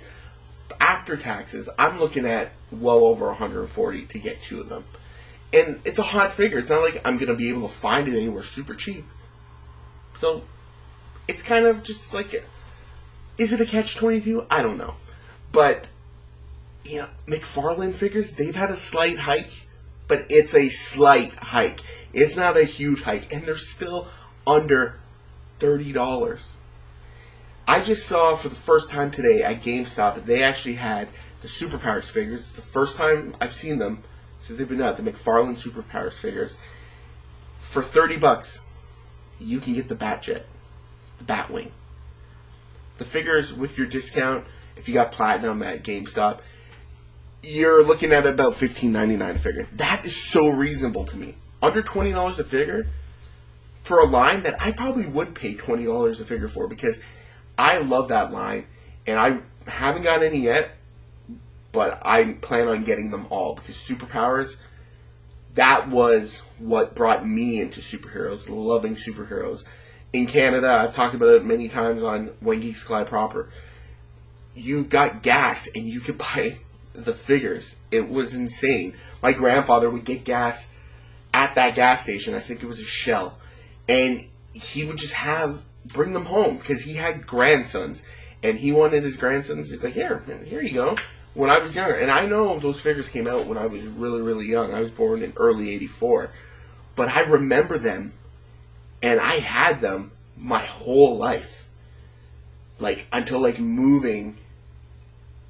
After 0.80 1.18
taxes, 1.18 1.70
I'm 1.78 2.00
looking 2.00 2.26
at 2.26 2.54
well 2.72 3.04
over 3.04 3.28
140 3.28 4.06
to 4.06 4.20
get 4.20 4.42
two 4.42 4.62
of 4.62 4.70
them 4.70 4.86
and 5.54 5.80
it's 5.86 6.00
a 6.00 6.04
hot 6.04 6.32
figure. 6.32 6.60
It's 6.60 6.70
not 6.70 6.82
like 6.82 7.02
I'm 7.06 7.18
gonna 7.18 7.36
be 7.36 7.50
able 7.50 7.64
to 7.64 7.74
find 7.74 8.08
it 8.08 8.16
anywhere 8.16 8.44
super 8.44 8.74
cheap. 8.74 9.06
So 10.14 10.44
it's 11.28 11.44
kind 11.44 11.66
of 11.66 11.84
just 11.84 12.14
like, 12.14 12.46
is 13.38 13.54
it 13.54 13.62
a 13.62 13.66
catch 13.66 13.96
twenty 13.96 14.22
two? 14.22 14.46
I 14.50 14.62
don't 14.62 14.78
know, 14.78 14.96
but 15.52 15.88
you 16.86 17.00
know, 17.00 17.10
McFarlane 17.28 17.94
figures 17.94 18.34
they've 18.34 18.56
had 18.56 18.72
a 18.72 18.76
slight 18.76 19.20
hike, 19.20 19.68
but 20.08 20.26
it's 20.30 20.54
a 20.54 20.70
slight 20.70 21.34
hike. 21.36 21.82
It's 22.14 22.36
not 22.36 22.58
a 22.58 22.64
huge 22.64 23.04
hike, 23.04 23.32
and 23.32 23.44
they're 23.44 23.58
still 23.58 24.08
under 24.46 25.00
thirty 25.60 25.92
dollars. 25.92 26.58
I 27.68 27.82
just 27.82 28.08
saw 28.08 28.36
for 28.36 28.50
the 28.50 28.56
first 28.56 28.90
time 28.90 29.12
today 29.12 29.44
at 29.44 29.62
GameStop 29.62 30.16
that 30.16 30.26
they 30.26 30.44
actually 30.44 30.76
had 30.76 31.08
the 31.42 31.48
Superpowers 31.48 32.12
figures. 32.12 32.40
It's 32.40 32.52
the 32.52 32.62
first 32.62 32.98
time 32.98 33.36
I've 33.40 33.54
seen 33.54 33.78
them 33.80 34.04
since 34.42 34.58
they've 34.58 34.68
been 34.68 34.82
out, 34.82 34.98
the 34.98 35.04
McFarlane 35.04 35.56
Superpowers 35.56 36.14
figures. 36.14 36.58
For 37.60 37.82
30 37.82 38.18
bucks, 38.18 38.60
you 39.40 39.60
can 39.60 39.74
get 39.74 39.88
the 39.88 39.96
Batjet, 39.96 40.44
the 41.20 41.24
Batwing. 41.24 41.70
The 42.98 43.06
figures 43.06 43.54
with 43.54 43.78
your 43.78 43.88
discount, 43.88 44.46
if 44.76 44.88
you 44.88 44.96
got 44.96 45.12
Platinum 45.12 45.62
at 45.62 45.84
GameStop, 45.84 46.40
you're 47.44 47.84
looking 47.84 48.12
at 48.12 48.26
about 48.26 48.54
$15.99 48.54 49.36
a 49.36 49.38
figure. 49.38 49.68
That 49.74 50.06
is 50.06 50.16
so 50.16 50.50
reasonable 50.50 51.06
to 51.06 51.18
me. 51.18 51.36
Under 51.62 51.84
$20 51.84 52.40
a 52.40 52.44
figure 52.44 52.88
for 53.84 54.00
a 54.00 54.06
line 54.06 54.44
that 54.44 54.60
I 54.60 54.72
probably 54.72 55.06
would 55.06 55.36
pay 55.36 55.54
$20 55.56 56.20
a 56.20 56.24
figure 56.24 56.48
for 56.48 56.68
because 56.68 57.00
I 57.58 57.80
love 57.80 58.08
that 58.10 58.32
line 58.32 58.66
and 59.06 59.20
I 59.20 59.40
haven't 59.70 60.04
got 60.04 60.24
any 60.24 60.40
yet 60.40 60.72
but 61.72 62.02
I 62.06 62.34
plan 62.34 62.68
on 62.68 62.84
getting 62.84 63.12
them 63.12 63.28
all 63.30 63.56
because 63.56 63.76
superpowers. 63.76 64.58
That 65.56 65.90
was 65.90 66.42
what 66.60 66.96
brought 66.96 67.28
me 67.28 67.60
into 67.60 67.82
superheroes, 67.82 68.50
loving 68.50 68.96
superheroes. 68.96 69.64
In 70.14 70.26
Canada, 70.28 70.68
I've 70.70 70.96
talked 70.96 71.16
about 71.16 71.30
it 71.30 71.46
many 71.46 71.70
times 71.70 72.04
on 72.04 72.28
When 72.40 72.60
Geeks 72.60 72.84
Fly 72.84 73.04
Proper. 73.04 73.50
You 74.56 74.84
got 74.84 75.24
gas 75.24 75.70
and 75.74 75.88
you 75.88 76.00
could 76.00 76.18
buy 76.34 76.60
the 76.94 77.14
figures. 77.14 77.76
It 77.90 78.10
was 78.10 78.36
insane. 78.36 78.96
My 79.22 79.34
grandfather 79.34 79.90
would 79.90 80.06
get 80.06 80.24
gas 80.24 80.72
at 81.34 81.56
that 81.56 81.76
gas 81.76 82.04
station. 82.04 82.34
I 82.34 82.40
think 82.40 82.62
it 82.62 82.66
was 82.66 82.82
a 82.82 82.86
Shell, 82.86 83.38
and 83.88 84.26
he 84.54 84.84
would 84.84 84.98
just 84.98 85.14
have 85.14 85.64
bring 85.86 86.12
them 86.12 86.26
home 86.26 86.58
because 86.58 86.82
he 86.82 86.94
had 86.94 87.26
grandsons, 87.26 88.04
and 88.44 88.58
he 88.58 88.74
wanted 88.74 89.04
his 89.04 89.16
grandsons. 89.16 89.70
He's 89.70 89.84
like, 89.84 89.94
here, 89.94 90.24
here 90.46 90.62
you 90.62 90.74
go 90.74 90.98
when 91.34 91.50
I 91.50 91.60
was 91.60 91.76
younger, 91.76 91.96
and 91.96 92.12
I 92.12 92.26
know 92.26 92.60
those 92.60 92.82
figures 92.82 93.10
came 93.10 93.28
out 93.28 93.46
when 93.46 93.58
I 93.58 93.66
was 93.66 93.86
really, 93.86 94.22
really 94.22 94.48
young. 94.48 94.74
I 94.74 94.82
was 94.82 94.92
born 94.92 95.24
in 95.24 95.34
early 95.38 95.74
'84, 95.74 96.32
but 96.96 97.10
I 97.10 97.22
remember 97.22 97.78
them, 97.78 98.14
and 99.02 99.20
I 99.20 99.36
had 99.36 99.82
them 99.82 100.12
my 100.36 100.66
whole 100.66 101.18
life, 101.18 101.68
like 102.80 103.08
until 103.14 103.40
like 103.40 103.60
moving, 103.60 104.38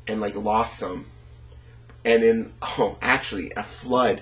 and 0.08 0.22
like 0.22 0.36
lost 0.36 0.78
some, 0.78 1.06
and 2.06 2.22
then 2.22 2.54
oh, 2.62 2.98
actually 3.02 3.52
a 3.58 3.64
flood 3.64 4.22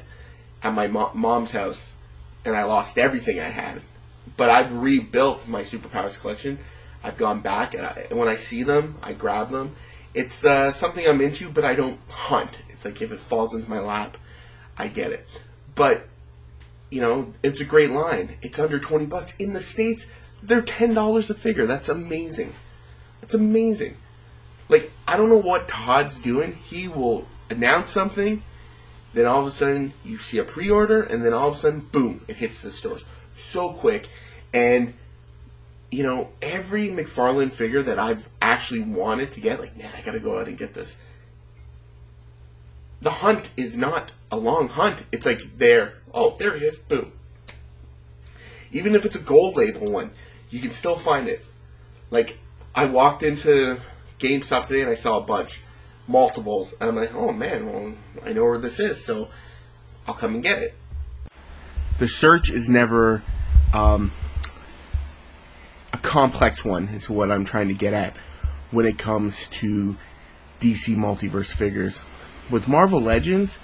at 0.64 0.74
my 0.74 0.88
mo- 0.88 1.12
mom's 1.14 1.52
house, 1.52 1.94
and 2.46 2.56
I 2.56 2.64
lost 2.64 2.98
everything 2.98 3.40
I 3.40 3.50
had, 3.50 3.82
but 4.38 4.50
I've 4.50 4.72
rebuilt 4.72 5.48
my 5.48 5.62
superpowers 5.62 6.20
collection. 6.20 6.60
I've 7.02 7.18
gone 7.18 7.40
back, 7.40 7.74
and, 7.74 7.86
I, 7.86 8.08
and 8.10 8.20
when 8.20 8.28
I 8.28 8.36
see 8.36 8.64
them, 8.64 8.96
I 9.02 9.14
grab 9.14 9.50
them 9.50 9.76
it's 10.14 10.44
uh, 10.46 10.72
something 10.72 11.06
I'm 11.08 11.22
into, 11.22 11.50
but 11.50 11.64
I 11.64 11.76
don't 11.76 12.00
hunt. 12.10 12.52
It's 12.70 12.86
like 12.86 13.02
if 13.02 13.12
it 13.12 13.20
falls 13.20 13.54
into 13.54 13.70
my 13.70 13.80
lap, 13.80 14.18
I 14.78 14.88
get 14.88 15.12
it. 15.12 15.28
But 15.76 16.08
you 16.90 17.02
know, 17.02 17.34
it's 17.44 17.62
a 17.62 17.66
great 17.66 17.92
line. 17.92 18.38
It's 18.42 18.60
under 18.60 18.80
twenty 18.80 19.06
bucks 19.06 19.36
in 19.38 19.54
the 19.54 19.60
states. 19.60 20.08
They're 20.42 20.62
ten 20.62 20.94
dollars 20.94 21.30
a 21.30 21.34
figure. 21.34 21.66
That's 21.66 21.90
amazing. 21.90 22.54
That's 23.22 23.34
amazing. 23.34 23.98
Like 24.70 24.92
I 25.08 25.18
don't 25.18 25.30
know 25.30 25.38
what 25.38 25.68
Todd's 25.68 26.20
doing. 26.20 26.54
He 26.56 26.88
will 26.88 27.28
announce 27.50 27.90
something, 27.90 28.44
then 29.14 29.26
all 29.26 29.42
of 29.42 29.48
a 29.48 29.52
sudden 29.52 29.94
you 30.04 30.18
see 30.18 30.38
a 30.38 30.44
pre-order, 30.44 31.02
and 31.02 31.24
then 31.24 31.34
all 31.34 31.50
of 31.50 31.56
a 31.56 31.58
sudden, 31.58 31.82
boom, 31.92 32.22
it 32.28 32.38
hits 32.38 32.62
the 32.62 32.72
stores 32.72 33.06
so 33.36 33.74
quick. 33.74 34.08
And 34.54 34.94
you 35.92 36.04
know, 36.04 36.30
every 36.42 36.90
McFarlane 36.90 37.52
figure 37.52 37.82
that 37.82 37.98
I've 37.98 38.30
actually 38.52 38.82
wanted 38.82 39.32
to 39.34 39.40
get, 39.40 39.60
like, 39.60 39.78
man, 39.78 39.92
I 39.96 40.02
gotta 40.02 40.20
go 40.20 40.40
out 40.40 40.48
and 40.48 40.58
get 40.58 40.74
this. 40.74 40.98
The 43.02 43.10
hunt 43.10 43.50
is 43.56 43.78
not 43.78 44.12
a 44.32 44.38
long 44.38 44.68
hunt. 44.68 44.98
It's 45.12 45.26
like 45.26 45.58
there, 45.58 45.94
oh, 46.14 46.36
there 46.38 46.58
he 46.58 46.66
is, 46.66 46.78
boom. 46.78 47.12
Even 48.72 48.96
if 48.96 49.06
it's 49.06 49.16
a 49.16 49.20
gold 49.20 49.56
label 49.56 49.92
one, 49.92 50.12
you 50.50 50.60
can 50.60 50.72
still 50.72 50.96
find 50.96 51.28
it. 51.28 51.46
Like, 52.12 52.38
I 52.76 52.86
walked 52.86 53.24
into 53.24 53.80
GameStop 54.20 54.68
today 54.68 54.82
and 54.82 54.90
I 54.90 54.96
saw 54.96 55.18
a 55.18 55.22
bunch, 55.22 55.62
multiples, 56.08 56.74
and 56.80 56.90
I'm 56.90 56.96
like, 56.96 57.14
oh 57.14 57.32
man, 57.32 57.72
well, 57.72 57.94
I 58.26 58.34
know 58.34 58.44
where 58.44 58.58
this 58.58 58.80
is, 58.80 59.04
so 59.04 59.30
I'll 60.08 60.14
come 60.14 60.34
and 60.34 60.44
get 60.44 60.60
it. 60.62 60.76
The 62.00 62.08
search 62.08 62.50
is 62.50 62.70
never 62.70 63.22
um, 63.74 64.12
a 65.94 65.98
complex 65.98 66.66
one 66.66 66.90
is 66.90 67.10
what 67.10 67.32
I'm 67.32 67.46
trying 67.46 67.68
to 67.68 67.74
get 67.74 67.94
at 67.94 68.16
when 68.72 68.86
it 68.86 68.98
comes 68.98 69.48
to 69.48 69.96
DC 70.60 70.96
multiverse 70.96 71.52
figures. 71.52 72.00
With 72.50 72.68
Marvel 72.68 73.02
Legends, 73.02 73.60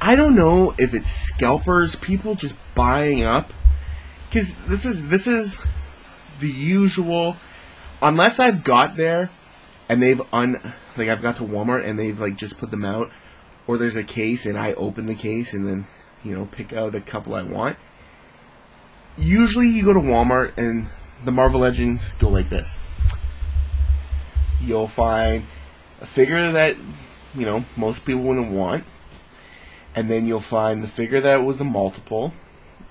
I 0.00 0.16
don't 0.16 0.34
know 0.34 0.74
if 0.78 0.94
it's 0.94 1.10
scalpers, 1.10 1.96
people 1.96 2.34
just 2.34 2.54
buying 2.74 3.22
up 3.22 3.52
cuz 4.30 4.54
this 4.66 4.86
is 4.86 5.08
this 5.08 5.26
is 5.26 5.58
the 6.40 6.48
usual 6.48 7.36
unless 8.00 8.40
I've 8.40 8.64
got 8.64 8.96
there 8.96 9.30
and 9.88 10.02
they've 10.02 10.20
un 10.32 10.74
like 10.96 11.08
I've 11.08 11.22
got 11.22 11.36
to 11.36 11.42
Walmart 11.42 11.86
and 11.86 11.98
they've 11.98 12.18
like 12.18 12.36
just 12.36 12.58
put 12.58 12.70
them 12.70 12.84
out 12.84 13.10
or 13.66 13.78
there's 13.78 13.96
a 13.96 14.02
case 14.02 14.46
and 14.46 14.58
I 14.58 14.72
open 14.74 15.06
the 15.06 15.14
case 15.14 15.52
and 15.52 15.66
then 15.66 15.86
you 16.24 16.34
know 16.34 16.46
pick 16.46 16.72
out 16.72 16.94
a 16.94 17.00
couple 17.00 17.34
I 17.34 17.42
want. 17.42 17.76
Usually 19.16 19.68
you 19.68 19.84
go 19.84 19.92
to 19.92 20.00
Walmart 20.00 20.52
and 20.56 20.88
the 21.24 21.30
Marvel 21.30 21.60
Legends 21.60 22.14
go 22.14 22.28
like 22.28 22.48
this. 22.48 22.78
You'll 24.64 24.88
find 24.88 25.46
a 26.00 26.06
figure 26.06 26.52
that, 26.52 26.76
you 27.34 27.46
know, 27.46 27.64
most 27.76 28.04
people 28.04 28.22
wouldn't 28.22 28.52
want. 28.52 28.84
And 29.94 30.08
then 30.08 30.26
you'll 30.26 30.40
find 30.40 30.82
the 30.82 30.88
figure 30.88 31.20
that 31.20 31.44
was 31.44 31.60
a 31.60 31.64
multiple. 31.64 32.32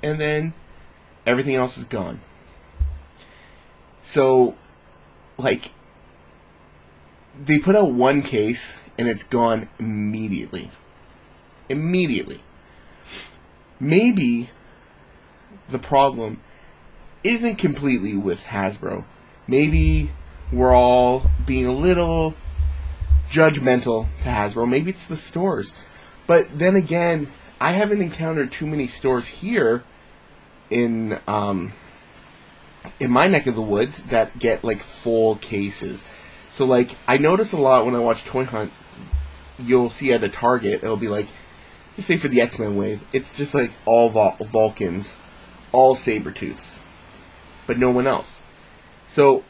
And 0.03 0.19
then 0.19 0.53
everything 1.25 1.55
else 1.55 1.77
is 1.77 1.85
gone. 1.85 2.21
So, 4.03 4.55
like, 5.37 5.71
they 7.39 7.59
put 7.59 7.75
out 7.75 7.91
one 7.91 8.21
case 8.21 8.77
and 8.97 9.07
it's 9.07 9.23
gone 9.23 9.69
immediately. 9.79 10.71
Immediately. 11.69 12.43
Maybe 13.79 14.49
the 15.69 15.79
problem 15.79 16.41
isn't 17.23 17.55
completely 17.55 18.15
with 18.15 18.43
Hasbro. 18.43 19.05
Maybe 19.47 20.11
we're 20.51 20.75
all 20.75 21.23
being 21.45 21.65
a 21.65 21.73
little 21.73 22.33
judgmental 23.29 24.07
to 24.23 24.29
Hasbro. 24.29 24.67
Maybe 24.67 24.91
it's 24.91 25.07
the 25.07 25.15
stores. 25.15 25.73
But 26.27 26.57
then 26.57 26.75
again, 26.75 27.27
I 27.59 27.71
haven't 27.71 28.01
encountered 28.01 28.51
too 28.51 28.67
many 28.67 28.87
stores 28.87 29.27
here 29.27 29.83
in 30.69 31.19
um, 31.27 31.73
in 32.99 33.11
my 33.11 33.27
neck 33.27 33.47
of 33.47 33.55
the 33.55 33.61
woods 33.61 34.03
that 34.03 34.37
get 34.39 34.63
like 34.63 34.81
full 34.81 35.35
cases. 35.35 36.03
So 36.49 36.65
like 36.65 36.91
I 37.07 37.17
notice 37.17 37.53
a 37.53 37.57
lot 37.57 37.85
when 37.85 37.95
I 37.95 37.99
watch 37.99 38.25
Toy 38.25 38.45
Hunt, 38.45 38.71
you'll 39.59 39.89
see 39.89 40.11
at 40.13 40.23
a 40.23 40.29
Target 40.29 40.83
it'll 40.83 40.97
be 40.97 41.07
like, 41.07 41.27
just 41.95 42.07
say 42.07 42.17
for 42.17 42.27
the 42.27 42.41
X 42.41 42.59
Men 42.59 42.75
wave, 42.75 43.03
it's 43.13 43.35
just 43.35 43.53
like 43.53 43.71
all 43.85 44.09
Vul- 44.09 44.37
Vulcans, 44.41 45.17
all 45.71 45.95
saber 45.95 46.31
tooths, 46.31 46.81
but 47.67 47.77
no 47.77 47.89
one 47.91 48.07
else. 48.07 48.41
So 49.07 49.43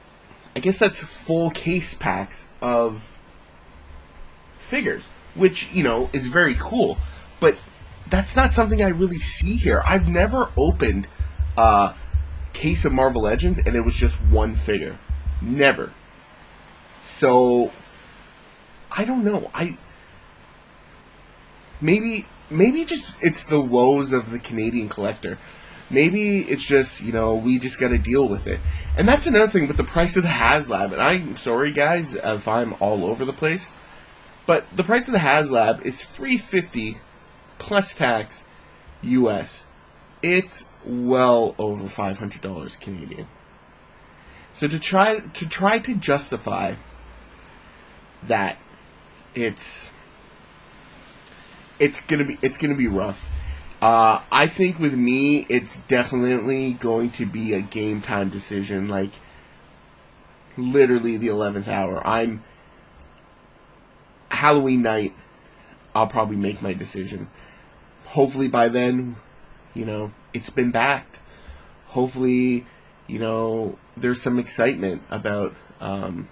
I 0.55 0.59
guess 0.59 0.79
that's 0.79 1.01
full 1.01 1.49
case 1.51 1.93
packs 1.93 2.45
of 2.61 3.17
figures, 4.57 5.09
which 5.35 5.71
you 5.71 5.83
know 5.83 6.09
is 6.13 6.27
very 6.27 6.55
cool. 6.59 6.97
But 7.39 7.57
that's 8.09 8.35
not 8.35 8.53
something 8.53 8.83
I 8.83 8.89
really 8.89 9.19
see 9.19 9.55
here. 9.55 9.81
I've 9.85 10.07
never 10.07 10.51
opened 10.57 11.07
a 11.57 11.95
case 12.53 12.85
of 12.85 12.93
Marvel 12.93 13.23
Legends 13.23 13.59
and 13.59 13.75
it 13.75 13.81
was 13.81 13.95
just 13.95 14.21
one 14.21 14.53
figure. 14.53 14.99
Never. 15.41 15.93
So 17.01 17.71
I 18.91 19.05
don't 19.05 19.23
know. 19.23 19.49
I 19.53 19.77
maybe 21.79 22.25
maybe 22.49 22.85
just 22.85 23.15
it's 23.21 23.45
the 23.45 23.59
woes 23.59 24.13
of 24.13 24.31
the 24.31 24.39
Canadian 24.39 24.89
collector. 24.89 25.37
Maybe 25.91 26.39
it's 26.39 26.65
just, 26.65 27.01
you 27.01 27.11
know, 27.11 27.35
we 27.35 27.59
just 27.59 27.79
got 27.79 27.89
to 27.89 27.97
deal 27.97 28.27
with 28.27 28.47
it. 28.47 28.59
And 28.97 29.07
that's 29.07 29.27
another 29.27 29.47
thing 29.47 29.67
with 29.67 29.77
the 29.77 29.83
price 29.83 30.15
of 30.15 30.23
the 30.23 30.29
HasLab. 30.29 30.93
And 30.93 31.01
I'm 31.01 31.35
sorry 31.35 31.71
guys 31.71 32.15
if 32.15 32.47
I'm 32.47 32.73
all 32.79 33.05
over 33.05 33.25
the 33.25 33.33
place, 33.33 33.71
but 34.45 34.65
the 34.75 34.83
price 34.83 35.07
of 35.07 35.13
the 35.13 35.19
HasLab 35.19 35.83
is 35.83 36.03
350 36.03 36.97
plus 37.59 37.93
tax 37.93 38.45
US. 39.01 39.67
It's 40.21 40.65
well 40.85 41.55
over 41.57 41.83
$500 41.83 42.79
Canadian. 42.79 43.27
So 44.53 44.67
to 44.67 44.79
try 44.79 45.19
to 45.19 45.47
try 45.47 45.79
to 45.79 45.95
justify 45.95 46.75
that 48.23 48.57
it's 49.33 49.91
it's 51.79 52.01
gonna 52.01 52.25
be 52.25 52.37
it's 52.41 52.57
gonna 52.57 52.75
be 52.75 52.87
rough. 52.87 53.31
Uh, 53.81 54.21
I 54.31 54.45
think 54.45 54.77
with 54.77 54.95
me, 54.95 55.47
it's 55.49 55.77
definitely 55.87 56.73
going 56.73 57.09
to 57.11 57.25
be 57.25 57.53
a 57.53 57.61
game 57.61 58.01
time 58.01 58.29
decision. 58.29 58.87
Like 58.87 59.11
literally 60.57 61.17
the 61.17 61.27
eleventh 61.27 61.67
hour. 61.67 62.05
I'm 62.05 62.43
Halloween 64.29 64.83
night. 64.83 65.13
I'll 65.95 66.07
probably 66.07 66.35
make 66.35 66.61
my 66.61 66.73
decision. 66.73 67.29
Hopefully 68.05 68.47
by 68.47 68.69
then, 68.69 69.15
you 69.73 69.85
know, 69.85 70.11
it's 70.33 70.49
been 70.49 70.71
backed. 70.71 71.19
Hopefully, 71.87 72.65
you 73.07 73.19
know, 73.19 73.77
there's 73.97 74.21
some 74.21 74.39
excitement 74.39 75.01
about 75.09 75.55
um, 75.79 76.29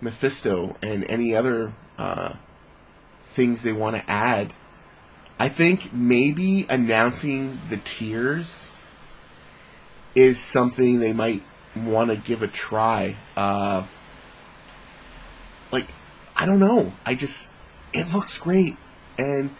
Mephisto 0.00 0.76
and 0.82 1.04
any 1.08 1.34
other 1.34 1.72
uh, 1.98 2.34
things 3.22 3.62
they 3.62 3.72
want 3.72 3.96
to 3.96 4.10
add. 4.10 4.52
I 5.38 5.48
think 5.48 5.92
maybe 5.92 6.66
announcing 6.68 7.60
the 7.68 7.76
tiers 7.78 8.70
is 10.14 10.38
something 10.38 11.00
they 11.00 11.12
might 11.12 11.42
want 11.74 12.10
to 12.10 12.16
give 12.16 12.42
a 12.42 12.48
try. 12.48 13.16
Uh, 13.36 13.84
like, 15.72 15.88
I 16.36 16.46
don't 16.46 16.60
know. 16.60 16.92
I 17.04 17.14
just, 17.14 17.48
it 17.92 18.12
looks 18.12 18.38
great. 18.38 18.76
And 19.18 19.50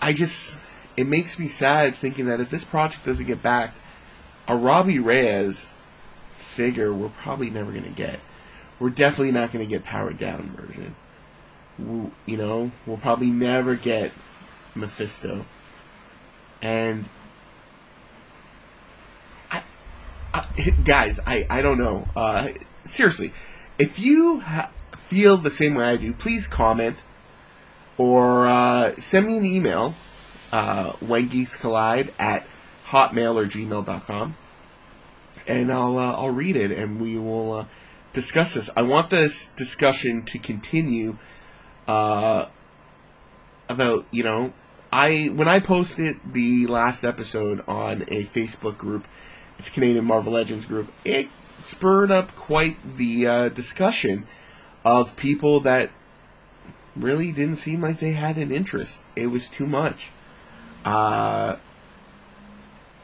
I 0.00 0.12
just, 0.12 0.56
it 0.96 1.06
makes 1.06 1.38
me 1.38 1.48
sad 1.48 1.96
thinking 1.96 2.26
that 2.26 2.40
if 2.40 2.50
this 2.50 2.64
project 2.64 3.04
doesn't 3.04 3.26
get 3.26 3.42
backed, 3.42 3.78
a 4.46 4.56
Robbie 4.56 4.98
Reyes 4.98 5.68
figure 6.36 6.92
we're 6.92 7.08
probably 7.08 7.50
never 7.50 7.72
going 7.72 7.84
to 7.84 7.90
get. 7.90 8.20
We're 8.78 8.90
definitely 8.90 9.32
not 9.32 9.52
going 9.52 9.64
to 9.64 9.68
get 9.68 9.84
powered 9.84 10.18
down 10.18 10.56
version. 10.56 10.94
We, 11.78 12.32
you 12.32 12.36
know, 12.36 12.70
we'll 12.86 12.96
probably 12.96 13.30
never 13.30 13.74
get 13.74 14.12
Mephisto. 14.74 15.44
And 16.62 17.06
I, 19.50 19.62
I 20.34 20.46
guys, 20.84 21.20
I 21.26 21.46
I 21.48 21.62
don't 21.62 21.78
know. 21.78 22.08
Uh, 22.14 22.50
seriously, 22.84 23.32
if 23.78 23.98
you 23.98 24.40
ha- 24.40 24.70
feel 24.96 25.36
the 25.36 25.50
same 25.50 25.74
way 25.74 25.84
I 25.84 25.96
do, 25.96 26.12
please 26.12 26.46
comment 26.46 26.98
or 27.96 28.46
uh, 28.46 28.94
send 28.98 29.26
me 29.26 29.36
an 29.36 29.44
email. 29.44 29.94
Uh, 30.52 30.90
when 30.94 31.28
geeks 31.28 31.54
collide 31.54 32.12
at 32.18 32.44
hotmail 32.88 33.36
or 33.36 33.46
gmail.com 33.46 34.34
and 35.46 35.72
I'll 35.72 35.98
uh, 35.98 36.12
I'll 36.12 36.30
read 36.30 36.56
it 36.56 36.70
and 36.70 37.00
we 37.00 37.18
will 37.18 37.52
uh, 37.52 37.64
discuss 38.12 38.54
this. 38.54 38.70
I 38.76 38.82
want 38.82 39.10
this 39.10 39.48
discussion 39.56 40.22
to 40.24 40.38
continue 40.38 41.18
uh, 41.86 42.46
about 43.70 44.04
you 44.10 44.22
know 44.22 44.52
I 44.92 45.30
when 45.32 45.48
I 45.48 45.60
posted 45.60 46.20
the 46.32 46.66
last 46.66 47.04
episode 47.04 47.62
on 47.68 48.02
a 48.02 48.24
Facebook 48.24 48.76
group, 48.76 49.06
it's 49.58 49.68
Canadian 49.70 50.04
Marvel 50.04 50.32
Legends 50.32 50.66
group. 50.66 50.92
It 51.04 51.28
spurred 51.62 52.10
up 52.10 52.34
quite 52.34 52.96
the 52.96 53.26
uh, 53.26 53.48
discussion 53.50 54.26
of 54.84 55.16
people 55.16 55.60
that 55.60 55.90
really 56.96 57.30
didn't 57.30 57.56
seem 57.56 57.80
like 57.80 58.00
they 58.00 58.12
had 58.12 58.36
an 58.36 58.50
interest. 58.50 59.02
It 59.14 59.28
was 59.28 59.48
too 59.48 59.66
much. 59.66 60.10
Uh, 60.84 61.56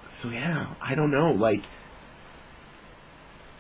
so 0.09 0.31
yeah, 0.31 0.75
I 0.81 0.97
don't 0.97 1.13
know. 1.13 1.31
Like, 1.31 1.63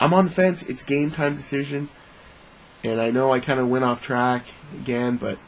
I'm 0.01 0.13
on 0.13 0.25
the 0.25 0.31
fence. 0.33 0.65
It's 0.65 0.83
game 0.83 1.13
time 1.13 1.37
decision, 1.37 1.91
and 2.83 3.01
I 3.01 3.13
know 3.13 3.33
I 3.33 3.39
kind 3.39 3.61
of 3.61 3.69
went 3.69 3.85
off 3.85 4.03
track 4.03 4.47
again, 4.75 5.17
but 5.17 5.39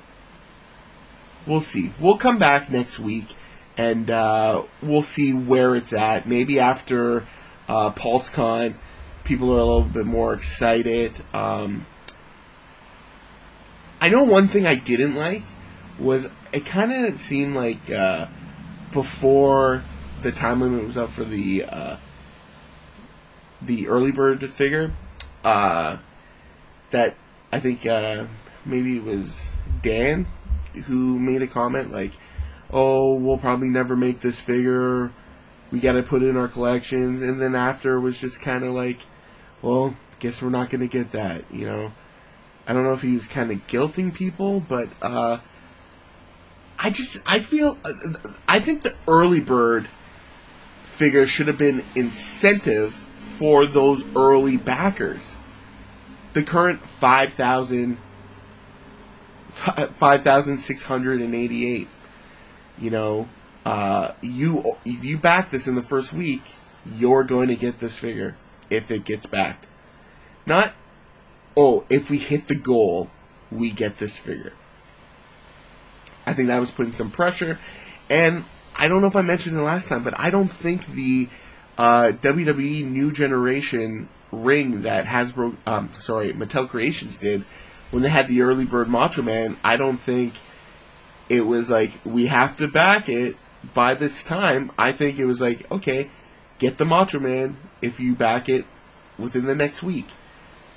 we'll 1.48 1.61
see. 1.61 1.92
We'll 1.98 2.18
come 2.18 2.38
back 2.38 2.70
next 2.70 2.98
week, 2.98 3.34
and 3.76 4.11
uh, 4.11 4.62
we'll 4.82 5.02
see 5.02 5.32
where 5.32 5.74
it's 5.74 5.92
at. 5.92 6.28
Maybe 6.28 6.61
after 6.61 7.26
uh, 7.68 7.90
PulseCon, 7.90 8.74
people 9.24 9.52
are 9.52 9.58
a 9.58 9.64
little 9.64 9.82
bit 9.82 10.06
more 10.06 10.34
excited. 10.34 11.12
Um, 11.32 11.87
I 14.00 14.08
know 14.08 14.22
one 14.22 14.46
thing 14.46 14.66
I 14.66 14.74
didn't 14.74 15.14
like 15.14 15.42
was 15.98 16.28
it 16.52 16.64
kind 16.64 16.92
of 16.92 17.20
seemed 17.20 17.56
like 17.56 17.90
uh, 17.90 18.26
before 18.92 19.82
the 20.20 20.30
time 20.30 20.61
limit 20.61 20.84
was 20.84 20.96
up 20.96 21.11
for 21.11 21.24
the 21.24 21.64
uh, 21.64 21.96
the 23.61 23.88
early 23.88 24.12
bird 24.12 24.48
figure 24.50 24.92
uh, 25.42 25.96
that 26.90 27.16
I 27.50 27.58
think 27.58 27.87
uh, 27.87 28.26
maybe 28.64 28.98
it 28.98 29.04
was 29.04 29.48
Dan 29.82 30.26
who 30.84 31.18
made 31.18 31.42
a 31.42 31.46
comment 31.46 31.92
like, 31.92 32.12
"Oh, 32.70 33.14
we'll 33.14 33.38
probably 33.38 33.68
never 33.68 33.96
make 33.96 34.20
this 34.20 34.40
figure. 34.40 35.10
We 35.70 35.80
got 35.80 35.92
to 35.92 36.02
put 36.02 36.22
it 36.22 36.28
in 36.28 36.36
our 36.36 36.48
collections." 36.48 37.22
And 37.22 37.40
then 37.40 37.54
after 37.54 38.00
was 38.00 38.20
just 38.20 38.40
kind 38.40 38.64
of 38.64 38.72
like, 38.72 39.00
"Well, 39.62 39.94
guess 40.20 40.42
we're 40.42 40.50
not 40.50 40.70
going 40.70 40.80
to 40.80 40.88
get 40.88 41.12
that," 41.12 41.44
you 41.50 41.66
know. 41.66 41.92
I 42.66 42.74
don't 42.74 42.84
know 42.84 42.92
if 42.92 43.02
he 43.02 43.14
was 43.14 43.28
kind 43.28 43.50
of 43.50 43.66
guilting 43.66 44.12
people, 44.12 44.60
but 44.60 44.88
uh, 45.00 45.38
I 46.78 46.90
just 46.90 47.18
I 47.26 47.38
feel 47.38 47.78
I 48.46 48.60
think 48.60 48.82
the 48.82 48.94
early 49.08 49.40
bird 49.40 49.88
figure 50.82 51.26
should 51.26 51.46
have 51.46 51.58
been 51.58 51.84
incentive 51.94 52.92
for 53.18 53.66
those 53.66 54.04
early 54.14 54.56
backers. 54.56 55.36
The 56.34 56.42
current 56.42 56.84
5,000 56.84 57.96
5,688 59.50 61.88
you 62.78 62.90
know 62.90 63.28
uh, 63.64 64.12
you 64.20 64.76
if 64.84 65.04
you 65.04 65.18
back 65.18 65.50
this 65.50 65.66
in 65.68 65.74
the 65.74 65.82
first 65.82 66.12
week 66.12 66.42
you're 66.94 67.24
going 67.24 67.48
to 67.48 67.56
get 67.56 67.78
this 67.78 67.98
figure 67.98 68.37
if 68.70 68.90
it 68.90 69.04
gets 69.04 69.26
backed 69.26 69.66
not 70.46 70.72
oh, 71.58 71.84
if 71.90 72.08
we 72.08 72.18
hit 72.18 72.46
the 72.46 72.54
goal, 72.54 73.11
we 73.50 73.72
get 73.72 73.96
this 73.96 74.16
figure. 74.16 74.52
I 76.24 76.32
think 76.32 76.48
that 76.48 76.61
was 76.61 76.70
putting 76.70 76.92
some 76.92 77.11
pressure. 77.11 77.58
And 78.08 78.44
I 78.76 78.87
don't 78.87 79.02
know 79.02 79.08
if 79.08 79.16
I 79.16 79.22
mentioned 79.22 79.58
it 79.58 79.62
last 79.62 79.88
time, 79.88 80.04
but 80.04 80.18
I 80.18 80.30
don't 80.30 80.46
think 80.46 80.87
the 80.87 81.28
uh, 81.76 82.12
WWE 82.12 82.84
New 82.84 83.11
Generation 83.11 84.08
ring 84.30 84.82
that 84.82 85.06
Hasbro, 85.06 85.56
um, 85.66 85.90
sorry, 85.98 86.32
Mattel 86.32 86.68
Creations 86.68 87.16
did 87.16 87.44
when 87.90 88.03
they 88.03 88.09
had 88.09 88.29
the 88.29 88.42
early 88.42 88.64
bird 88.64 88.88
Macho 88.88 89.22
Man, 89.22 89.57
I 89.64 89.77
don't 89.77 89.96
think 89.96 90.35
it 91.29 91.42
was 91.42 91.70
like, 91.70 91.92
we 92.05 92.27
have 92.27 92.57
to 92.57 92.68
back 92.68 93.09
it 93.09 93.37
by 93.74 93.94
this 93.94 94.24
time. 94.24 94.70
I 94.79 94.92
think 94.92 95.18
it 95.18 95.27
was 95.27 95.40
like, 95.40 95.70
okay, 95.70 96.11
get 96.59 96.79
the 96.79 96.85
Macho 96.85 97.18
Man 97.18 97.57
if 97.83 98.01
you 98.01 98.14
back 98.14 98.48
it 98.48 98.64
within 99.18 99.46
the 99.46 99.55
next 99.55 99.83
week. 99.83 100.09